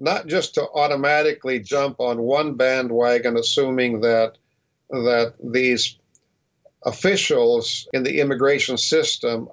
not 0.00 0.26
just 0.26 0.54
to 0.54 0.68
automatically 0.74 1.60
jump 1.60 2.00
on 2.00 2.22
one 2.22 2.54
bandwagon, 2.54 3.36
assuming 3.36 4.00
that 4.00 4.36
that 4.90 5.34
these 5.42 5.98
officials 6.84 7.88
in 7.92 8.02
the 8.02 8.20
immigration 8.20 8.76
system 8.76 9.48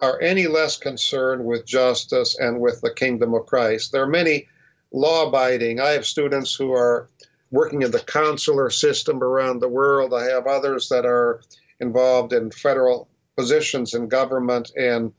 are 0.00 0.20
any 0.20 0.46
less 0.46 0.76
concerned 0.76 1.44
with 1.44 1.66
justice 1.66 2.36
and 2.38 2.60
with 2.60 2.80
the 2.82 2.92
kingdom 2.92 3.34
of 3.34 3.46
Christ. 3.46 3.90
There 3.90 4.02
are 4.02 4.08
many 4.08 4.46
law 4.92 5.28
abiding. 5.28 5.80
I 5.80 5.90
have 5.90 6.06
students 6.06 6.54
who 6.54 6.72
are 6.72 7.08
working 7.50 7.82
in 7.82 7.90
the 7.90 8.00
consular 8.00 8.70
system 8.70 9.22
around 9.22 9.60
the 9.60 9.68
world. 9.68 10.12
I 10.14 10.24
have 10.24 10.46
others 10.46 10.88
that 10.88 11.06
are 11.06 11.42
involved 11.80 12.32
in 12.32 12.50
federal 12.50 13.08
positions 13.36 13.94
in 13.94 14.08
government 14.08 14.72
and 14.76 15.12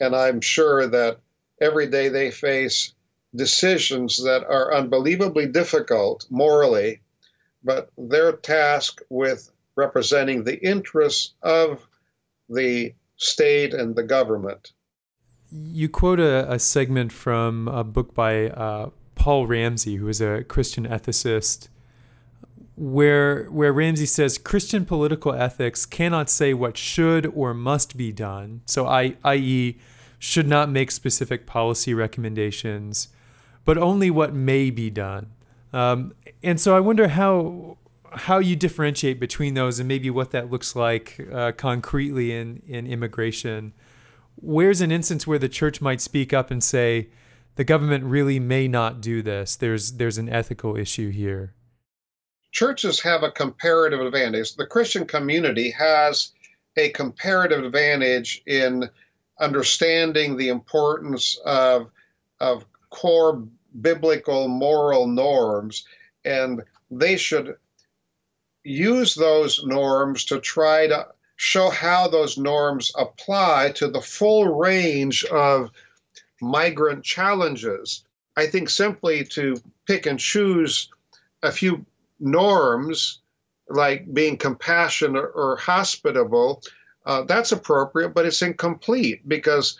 and 0.00 0.16
I'm 0.16 0.40
sure 0.40 0.86
that 0.88 1.18
every 1.60 1.86
day 1.86 2.08
they 2.08 2.30
face 2.30 2.92
decisions 3.36 4.22
that 4.24 4.44
are 4.44 4.74
unbelievably 4.74 5.46
difficult 5.46 6.26
morally, 6.28 7.00
but 7.62 7.90
they're 7.96 8.32
tasked 8.32 9.02
with 9.10 9.50
representing 9.76 10.42
the 10.42 10.58
interests 10.58 11.34
of 11.42 11.86
the 12.48 12.94
state 13.16 13.74
and 13.74 13.94
the 13.94 14.02
government. 14.02 14.72
You 15.52 15.88
quote 15.88 16.20
a, 16.20 16.50
a 16.50 16.58
segment 16.58 17.12
from 17.12 17.68
a 17.68 17.84
book 17.84 18.14
by 18.14 18.48
uh, 18.48 18.90
Paul 19.14 19.46
Ramsey, 19.46 19.96
who 19.96 20.08
is 20.08 20.20
a 20.20 20.44
Christian 20.44 20.86
ethicist, 20.86 21.68
where 22.76 23.44
where 23.44 23.72
Ramsey 23.72 24.06
says 24.06 24.38
Christian 24.38 24.86
political 24.86 25.32
ethics 25.32 25.84
cannot 25.84 26.30
say 26.30 26.54
what 26.54 26.76
should 26.76 27.26
or 27.26 27.52
must 27.52 27.96
be 27.96 28.12
done. 28.12 28.62
So, 28.66 28.86
I, 28.86 29.16
i.e., 29.24 29.78
should 30.18 30.48
not 30.48 30.70
make 30.70 30.90
specific 30.90 31.46
policy 31.46 31.92
recommendations, 31.92 33.08
but 33.64 33.76
only 33.76 34.10
what 34.10 34.32
may 34.32 34.70
be 34.70 34.88
done. 34.88 35.32
Um, 35.72 36.14
and 36.42 36.60
so, 36.60 36.76
I 36.76 36.80
wonder 36.80 37.08
how 37.08 37.76
how 38.14 38.38
you 38.38 38.56
differentiate 38.56 39.18
between 39.18 39.54
those 39.54 39.78
and 39.78 39.88
maybe 39.88 40.10
what 40.10 40.30
that 40.32 40.50
looks 40.50 40.76
like 40.76 41.26
uh, 41.32 41.52
concretely 41.52 42.32
in, 42.32 42.62
in 42.66 42.86
immigration. 42.86 43.72
Where's 44.36 44.80
an 44.80 44.90
instance 44.90 45.26
where 45.26 45.38
the 45.38 45.48
church 45.48 45.80
might 45.80 46.00
speak 46.00 46.32
up 46.32 46.50
and 46.50 46.62
say, 46.62 47.08
the 47.56 47.64
government 47.64 48.04
really 48.04 48.40
may 48.40 48.66
not 48.66 49.00
do 49.00 49.22
this. 49.22 49.56
There's 49.56 49.92
there's 49.92 50.18
an 50.18 50.28
ethical 50.28 50.76
issue 50.76 51.10
here. 51.10 51.54
churches 52.52 53.00
have 53.00 53.22
a 53.22 53.30
comparative 53.30 54.00
advantage. 54.00 54.54
The 54.54 54.66
Christian 54.66 55.06
community 55.06 55.70
has 55.70 56.32
a 56.76 56.90
comparative 56.90 57.64
advantage 57.64 58.42
in 58.46 58.88
understanding 59.40 60.36
the 60.36 60.48
importance 60.48 61.38
of, 61.44 61.90
of 62.40 62.64
core 62.90 63.42
biblical 63.80 64.48
moral 64.48 65.06
norms, 65.06 65.84
and 66.24 66.62
they 66.90 67.16
should 67.16 67.56
use 68.64 69.14
those 69.14 69.64
norms 69.64 70.24
to 70.26 70.38
try 70.40 70.86
to 70.86 71.06
show 71.36 71.70
how 71.70 72.08
those 72.08 72.38
norms 72.38 72.92
apply 72.96 73.72
to 73.76 73.88
the 73.88 74.00
full 74.00 74.48
range 74.48 75.24
of 75.24 75.70
migrant 76.40 77.04
challenges. 77.04 78.04
I 78.36 78.46
think 78.46 78.70
simply 78.70 79.24
to 79.26 79.56
pick 79.86 80.06
and 80.06 80.18
choose 80.18 80.88
a 81.42 81.52
few 81.52 81.84
norms, 82.20 83.20
like 83.68 84.12
being 84.12 84.36
compassionate 84.36 85.30
or 85.34 85.56
hospitable, 85.56 86.62
uh, 87.04 87.22
that's 87.22 87.52
appropriate, 87.52 88.10
but 88.10 88.26
it's 88.26 88.42
incomplete 88.42 89.26
because 89.28 89.78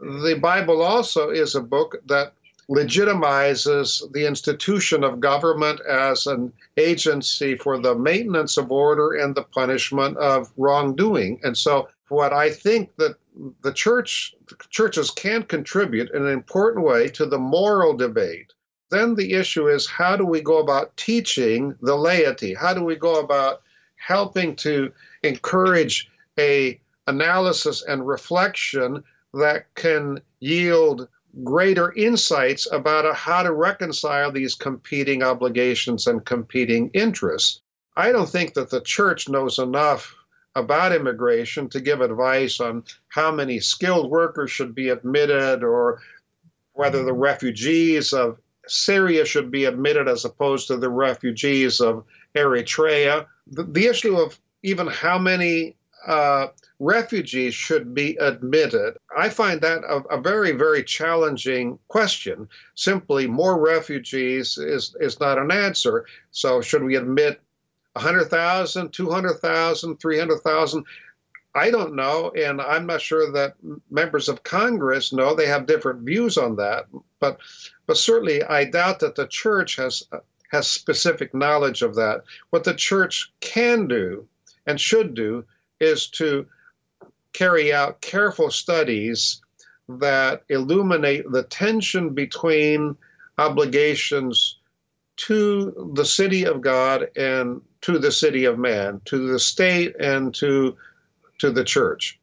the 0.00 0.38
Bible 0.40 0.82
also 0.82 1.30
is 1.30 1.54
a 1.54 1.60
book 1.60 1.96
that 2.06 2.32
legitimizes 2.70 4.10
the 4.12 4.24
institution 4.24 5.02
of 5.02 5.18
government 5.18 5.80
as 5.88 6.28
an 6.28 6.52
agency 6.76 7.56
for 7.56 7.78
the 7.78 7.96
maintenance 7.96 8.56
of 8.56 8.70
order 8.70 9.14
and 9.14 9.34
the 9.34 9.42
punishment 9.42 10.16
of 10.18 10.52
wrongdoing. 10.56 11.40
And 11.42 11.56
so, 11.56 11.88
what 12.08 12.32
I 12.32 12.50
think 12.50 12.94
that 12.96 13.16
the 13.62 13.72
church 13.72 14.34
churches 14.70 15.10
can 15.10 15.42
contribute 15.42 16.10
in 16.12 16.24
an 16.24 16.32
important 16.32 16.84
way 16.84 17.08
to 17.08 17.26
the 17.26 17.38
moral 17.38 17.96
debate. 17.96 18.52
Then 18.90 19.14
the 19.14 19.32
issue 19.34 19.68
is 19.68 19.86
how 19.86 20.16
do 20.16 20.24
we 20.24 20.40
go 20.40 20.58
about 20.58 20.96
teaching 20.96 21.76
the 21.80 21.96
laity? 21.96 22.54
How 22.54 22.74
do 22.74 22.84
we 22.84 22.96
go 22.96 23.20
about 23.20 23.62
helping 23.96 24.56
to 24.56 24.92
encourage 25.22 26.10
a 26.38 26.80
analysis 27.06 27.82
and 27.82 28.06
reflection 28.06 29.02
that 29.34 29.72
can 29.74 30.20
yield 30.40 31.08
greater 31.44 31.92
insights 31.92 32.66
about 32.72 33.14
how 33.14 33.42
to 33.42 33.52
reconcile 33.52 34.32
these 34.32 34.54
competing 34.54 35.22
obligations 35.22 36.06
and 36.06 36.24
competing 36.24 36.90
interests. 36.94 37.60
I 37.96 38.12
don't 38.12 38.28
think 38.28 38.54
that 38.54 38.70
the 38.70 38.80
church 38.80 39.28
knows 39.28 39.58
enough 39.58 40.14
about 40.56 40.92
immigration 40.92 41.68
to 41.68 41.80
give 41.80 42.00
advice 42.00 42.60
on 42.60 42.84
how 43.08 43.30
many 43.30 43.60
skilled 43.60 44.10
workers 44.10 44.50
should 44.50 44.74
be 44.74 44.88
admitted 44.88 45.62
or 45.62 46.00
whether 46.72 47.04
the 47.04 47.12
refugees 47.12 48.12
of 48.12 48.38
Syria 48.66 49.24
should 49.24 49.50
be 49.50 49.64
admitted 49.64 50.08
as 50.08 50.24
opposed 50.24 50.68
to 50.68 50.76
the 50.76 50.90
refugees 50.90 51.80
of 51.80 52.04
Eritrea. 52.34 53.26
The, 53.48 53.64
the 53.64 53.86
issue 53.86 54.16
of 54.16 54.38
even 54.62 54.86
how 54.86 55.18
many 55.18 55.76
uh, 56.06 56.48
refugees 56.80 57.54
should 57.54 57.94
be 57.94 58.16
admitted. 58.16 58.96
I 59.16 59.28
find 59.28 59.60
that 59.60 59.84
a, 59.84 59.98
a, 60.14 60.20
very, 60.20 60.52
very 60.52 60.82
challenging 60.82 61.78
question. 61.88 62.48
Simply, 62.74 63.26
more 63.26 63.60
refugees 63.60 64.56
is, 64.56 64.96
is 64.98 65.20
not 65.20 65.38
an 65.38 65.52
answer. 65.52 66.06
So, 66.32 66.62
should 66.62 66.82
we 66.82 66.96
admit 66.96 67.40
100,000, 67.92 68.90
200,000, 68.90 70.00
300,000? 70.00 70.84
I 71.54 71.70
don't 71.70 71.94
know, 71.94 72.30
and 72.30 72.60
I'm 72.60 72.86
not 72.86 73.02
sure 73.02 73.30
that 73.32 73.56
members 73.90 74.28
of 74.28 74.42
Congress 74.42 75.12
know. 75.12 75.34
They 75.34 75.46
have 75.48 75.66
different 75.66 76.02
views 76.02 76.38
on 76.38 76.56
that, 76.56 76.86
but 77.18 77.38
but 77.86 77.96
certainly 77.96 78.44
I 78.44 78.64
doubt 78.64 79.00
that 79.00 79.16
the 79.16 79.26
church 79.26 79.74
has 79.74 80.04
has 80.52 80.68
specific 80.68 81.34
knowledge 81.34 81.82
of 81.82 81.96
that. 81.96 82.22
What 82.50 82.62
the 82.62 82.74
church 82.74 83.32
can 83.40 83.88
do 83.88 84.28
and 84.66 84.80
should 84.80 85.14
do 85.14 85.44
is 85.80 86.06
to 86.08 86.46
carry 87.32 87.72
out 87.72 88.00
careful 88.00 88.50
studies 88.50 89.40
that 89.88 90.42
illuminate 90.48 91.30
the 91.30 91.42
tension 91.44 92.14
between 92.14 92.96
obligations 93.38 94.58
to 95.16 95.92
the 95.94 96.04
city 96.04 96.44
of 96.44 96.60
God 96.60 97.08
and 97.16 97.60
to 97.82 97.98
the 97.98 98.12
city 98.12 98.44
of 98.44 98.58
man, 98.58 99.00
to 99.06 99.28
the 99.28 99.38
state 99.38 99.94
and 100.00 100.34
to 100.36 100.76
to 101.38 101.50
the 101.50 101.64
church. 101.64 102.18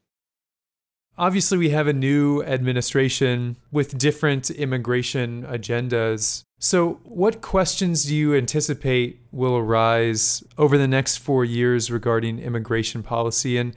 Obviously, 1.19 1.57
we 1.57 1.69
have 1.69 1.87
a 1.87 1.93
new 1.93 2.43
administration 2.43 3.57
with 3.71 3.97
different 3.97 4.51
immigration 4.51 5.43
agendas. 5.43 6.43
So, 6.59 6.99
what 7.03 7.41
questions 7.41 8.05
do 8.05 8.15
you 8.15 8.35
anticipate 8.35 9.19
will 9.31 9.57
arise 9.57 10.43
over 10.59 10.77
the 10.77 10.87
next 10.87 11.17
four 11.17 11.43
years 11.43 11.89
regarding 11.89 12.37
immigration 12.37 13.01
policy, 13.01 13.57
and 13.57 13.75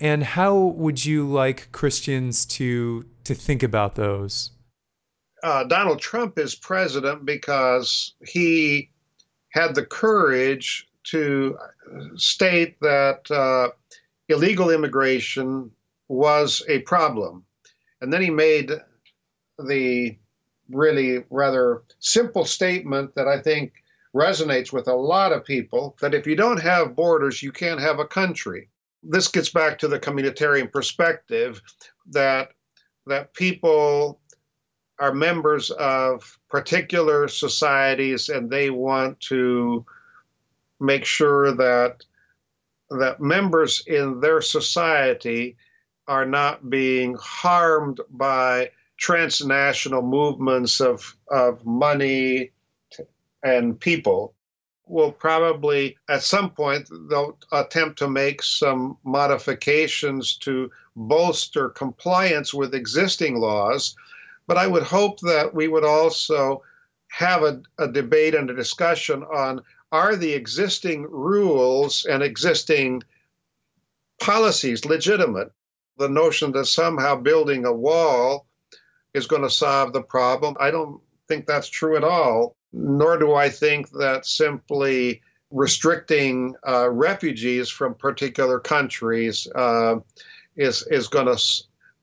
and 0.00 0.22
how 0.22 0.56
would 0.56 1.04
you 1.04 1.26
like 1.26 1.70
Christians 1.72 2.44
to 2.46 3.04
to 3.24 3.34
think 3.34 3.62
about 3.62 3.94
those? 3.94 4.50
Uh, 5.42 5.64
Donald 5.64 6.00
Trump 6.00 6.38
is 6.38 6.54
president 6.54 7.24
because 7.24 8.14
he 8.26 8.90
had 9.50 9.74
the 9.74 9.84
courage 9.84 10.88
to 11.04 11.56
state 12.16 12.78
that 12.80 13.30
uh, 13.30 13.68
illegal 14.28 14.70
immigration 14.70 15.70
was 16.08 16.62
a 16.68 16.80
problem. 16.80 17.44
And 18.00 18.12
then 18.12 18.22
he 18.22 18.30
made 18.30 18.72
the 19.58 20.16
really 20.68 21.24
rather 21.30 21.82
simple 22.00 22.44
statement 22.44 23.14
that 23.14 23.28
I 23.28 23.40
think 23.40 23.72
resonates 24.14 24.72
with 24.72 24.88
a 24.88 24.94
lot 24.94 25.32
of 25.32 25.44
people 25.44 25.96
that 26.00 26.14
if 26.14 26.26
you 26.26 26.36
don't 26.36 26.60
have 26.60 26.96
borders, 26.96 27.42
you 27.42 27.52
can't 27.52 27.80
have 27.80 27.98
a 27.98 28.06
country. 28.06 28.68
This 29.02 29.28
gets 29.28 29.50
back 29.50 29.78
to 29.78 29.88
the 29.88 30.00
communitarian 30.00 30.70
perspective 30.70 31.60
that 32.10 32.50
that 33.06 33.34
people 33.34 34.20
are 34.98 35.14
members 35.14 35.70
of 35.72 36.38
particular 36.48 37.28
societies 37.28 38.28
and 38.28 38.50
they 38.50 38.70
want 38.70 39.20
to 39.20 39.84
make 40.80 41.04
sure 41.04 41.54
that 41.54 42.04
that 42.90 43.20
members 43.20 43.82
in 43.86 44.20
their 44.20 44.40
society 44.40 45.56
are 46.08 46.26
not 46.26 46.70
being 46.70 47.16
harmed 47.20 48.00
by 48.10 48.70
transnational 48.96 50.02
movements 50.02 50.80
of, 50.80 51.16
of 51.30 51.64
money 51.66 52.50
and 53.42 53.78
people 53.78 54.35
will 54.86 55.12
probably 55.12 55.96
at 56.08 56.22
some 56.22 56.50
point 56.50 56.88
they'll 57.08 57.36
attempt 57.52 57.98
to 57.98 58.08
make 58.08 58.42
some 58.42 58.96
modifications 59.04 60.36
to 60.36 60.70
bolster 60.94 61.68
compliance 61.70 62.54
with 62.54 62.74
existing 62.74 63.36
laws 63.38 63.96
but 64.46 64.56
i 64.56 64.66
would 64.66 64.84
hope 64.84 65.18
that 65.20 65.52
we 65.52 65.66
would 65.68 65.84
also 65.84 66.62
have 67.08 67.42
a, 67.42 67.62
a 67.78 67.88
debate 67.88 68.34
and 68.34 68.50
a 68.50 68.54
discussion 68.54 69.22
on 69.24 69.60
are 69.92 70.16
the 70.16 70.32
existing 70.32 71.04
rules 71.04 72.04
and 72.06 72.22
existing 72.22 73.02
policies 74.20 74.84
legitimate? 74.84 75.52
The 75.98 76.08
notion 76.08 76.52
that 76.52 76.66
somehow 76.66 77.16
building 77.16 77.64
a 77.64 77.72
wall 77.72 78.46
is 79.14 79.26
going 79.26 79.42
to 79.42 79.50
solve 79.50 79.92
the 79.92 80.02
problem, 80.02 80.56
I 80.60 80.70
don't 80.70 81.00
think 81.28 81.46
that's 81.46 81.68
true 81.68 81.96
at 81.96 82.04
all. 82.04 82.55
Nor 82.72 83.18
do 83.18 83.34
I 83.34 83.48
think 83.48 83.90
that 83.90 84.26
simply 84.26 85.22
restricting 85.50 86.54
uh, 86.66 86.90
refugees 86.90 87.70
from 87.70 87.94
particular 87.94 88.58
countries 88.58 89.46
uh, 89.54 89.96
is 90.56 90.86
is 90.90 91.08
going 91.08 91.26
to 91.26 91.42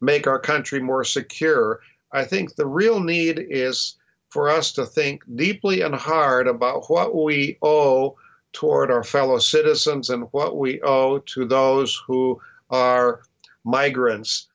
make 0.01 0.27
our 0.27 0.39
country 0.39 0.79
more 0.79 1.03
secure. 1.03 1.79
I 2.11 2.23
think 2.25 2.55
the 2.55 2.67
real 2.67 2.99
need 2.99 3.45
is 3.49 3.97
for 4.29 4.49
us 4.49 4.71
to 4.73 4.85
think 4.85 5.23
deeply 5.35 5.81
and 5.81 5.95
hard 5.95 6.47
about 6.47 6.89
what 6.89 7.15
we 7.15 7.57
owe 7.61 8.15
toward 8.51 8.91
our 8.91 9.03
fellow 9.03 9.39
citizens 9.39 10.09
and 10.09 10.27
what 10.31 10.57
we 10.57 10.81
owe 10.81 11.19
to 11.19 11.45
those 11.45 12.01
who 12.07 12.39
are 12.69 13.21
migrants. 13.63 14.47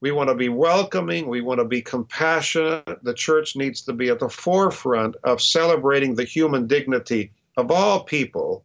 We 0.00 0.12
want 0.12 0.28
to 0.28 0.34
be 0.34 0.50
welcoming, 0.50 1.26
we 1.26 1.40
want 1.40 1.58
to 1.58 1.64
be 1.64 1.80
compassionate. 1.80 3.02
The 3.02 3.14
church 3.14 3.56
needs 3.56 3.80
to 3.82 3.92
be 3.92 4.10
at 4.10 4.20
the 4.20 4.28
forefront 4.28 5.16
of 5.24 5.40
celebrating 5.40 6.14
the 6.14 6.24
human 6.24 6.66
dignity 6.66 7.32
of 7.56 7.70
all 7.70 8.04
people. 8.04 8.64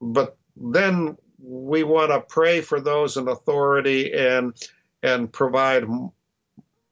But 0.00 0.36
then 0.56 1.16
we 1.42 1.82
want 1.82 2.10
to 2.10 2.20
pray 2.20 2.60
for 2.60 2.80
those 2.80 3.16
in 3.16 3.28
authority 3.28 4.12
and 4.12 4.54
and 5.02 5.32
provide 5.32 5.84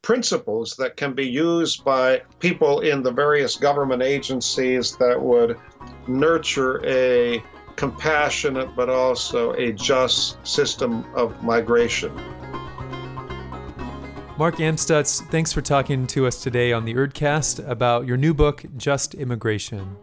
principles 0.03 0.75
that 0.79 0.97
can 0.97 1.13
be 1.13 1.27
used 1.27 1.85
by 1.85 2.23
people 2.39 2.81
in 2.81 3.03
the 3.03 3.13
various 3.13 3.57
government 3.57 4.03
agencies 4.03 4.97
that 4.97 5.21
would 5.21 5.59
nurture 6.07 6.83
a 6.87 7.43
compassionate 7.77 8.75
but 8.75 8.89
also 8.89 9.53
a 9.53 9.73
just 9.73 10.45
system 10.47 11.05
of 11.15 11.43
migration. 11.43 12.11
Mark 14.39 14.59
Amstutz, 14.59 15.21
thanks 15.33 15.53
for 15.53 15.61
talking 15.61 16.07
to 16.07 16.25
us 16.25 16.41
today 16.41 16.73
on 16.73 16.85
the 16.85 16.95
EerdCast 16.95 17.69
about 17.69 18.07
your 18.07 18.17
new 18.17 18.33
book, 18.33 18.65
Just 18.77 19.15
Immigration. 19.15 19.97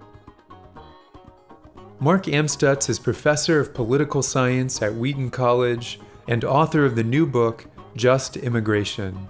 Mark 2.01 2.25
Amstutz 2.25 2.89
is 2.89 2.99
professor 2.99 3.61
of 3.61 3.73
political 3.73 4.21
science 4.21 4.81
at 4.81 4.93
Wheaton 4.93 5.29
College 5.29 6.01
and 6.27 6.43
author 6.43 6.83
of 6.83 6.97
the 6.97 7.03
new 7.03 7.25
book, 7.25 7.67
Just 7.95 8.35
Immigration. 8.35 9.29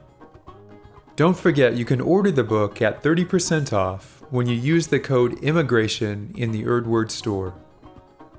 Don't 1.16 1.38
forget 1.38 1.76
you 1.76 1.86
can 1.86 2.02
order 2.02 2.32
the 2.32 2.44
book 2.44 2.82
at 2.82 3.04
30% 3.04 3.74
off 3.74 4.24
when 4.32 4.48
you 4.48 4.56
use 4.56 4.88
the 4.88 5.00
code 5.00 5.40
IMMIGRATION 5.40 6.36
in 6.36 6.52
the 6.52 6.64
EerdWord 6.64 7.12
store. 7.12 7.54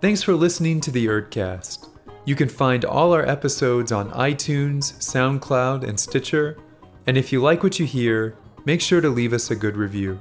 Thanks 0.01 0.25
for 0.25 0.35
listening 0.35 0.81
to 0.81 0.91
the 0.91 1.07
EerdCast. 1.07 1.96
You 2.27 2.35
can 2.35 2.49
find 2.49 2.85
all 2.85 3.13
our 3.13 3.25
episodes 3.25 3.93
on 3.93 4.11
iTunes, 4.11 4.95
SoundCloud, 4.95 5.89
and 5.89 5.99
Stitcher. 5.99 6.59
And 7.07 7.17
if 7.17 7.33
you 7.33 7.41
like 7.41 7.63
what 7.63 7.79
you 7.79 7.87
hear, 7.87 8.37
make 8.65 8.81
sure 8.81 9.01
to 9.01 9.09
leave 9.09 9.33
us 9.33 9.53
a 9.53 9.57
good 9.57 9.77
review. 9.77 10.19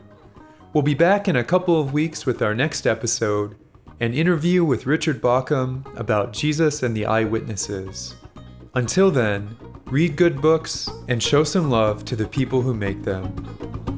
We'll 0.72 0.84
be 0.84 0.94
back 0.94 1.28
in 1.28 1.36
a 1.36 1.44
couple 1.44 1.82
of 1.82 1.94
weeks 1.94 2.28
with 2.28 2.44
our 2.44 2.54
next 2.54 2.86
episode 2.86 3.56
an 4.02 4.14
interview 4.14 4.66
with 4.66 4.86
Richard 4.86 5.22
Bauckham 5.22 5.84
about 5.98 6.34
Jesus 6.34 6.84
and 6.84 6.96
the 6.96 7.06
eyewitnesses. 7.06 8.16
Until 8.74 9.10
then, 9.10 9.56
read 9.86 10.18
good 10.18 10.42
books 10.42 10.90
and 11.08 11.24
show 11.24 11.46
some 11.46 11.70
love 11.70 12.04
to 12.06 12.16
the 12.18 12.28
people 12.28 12.62
who 12.62 12.74
make 12.74 13.04
them. 13.04 13.95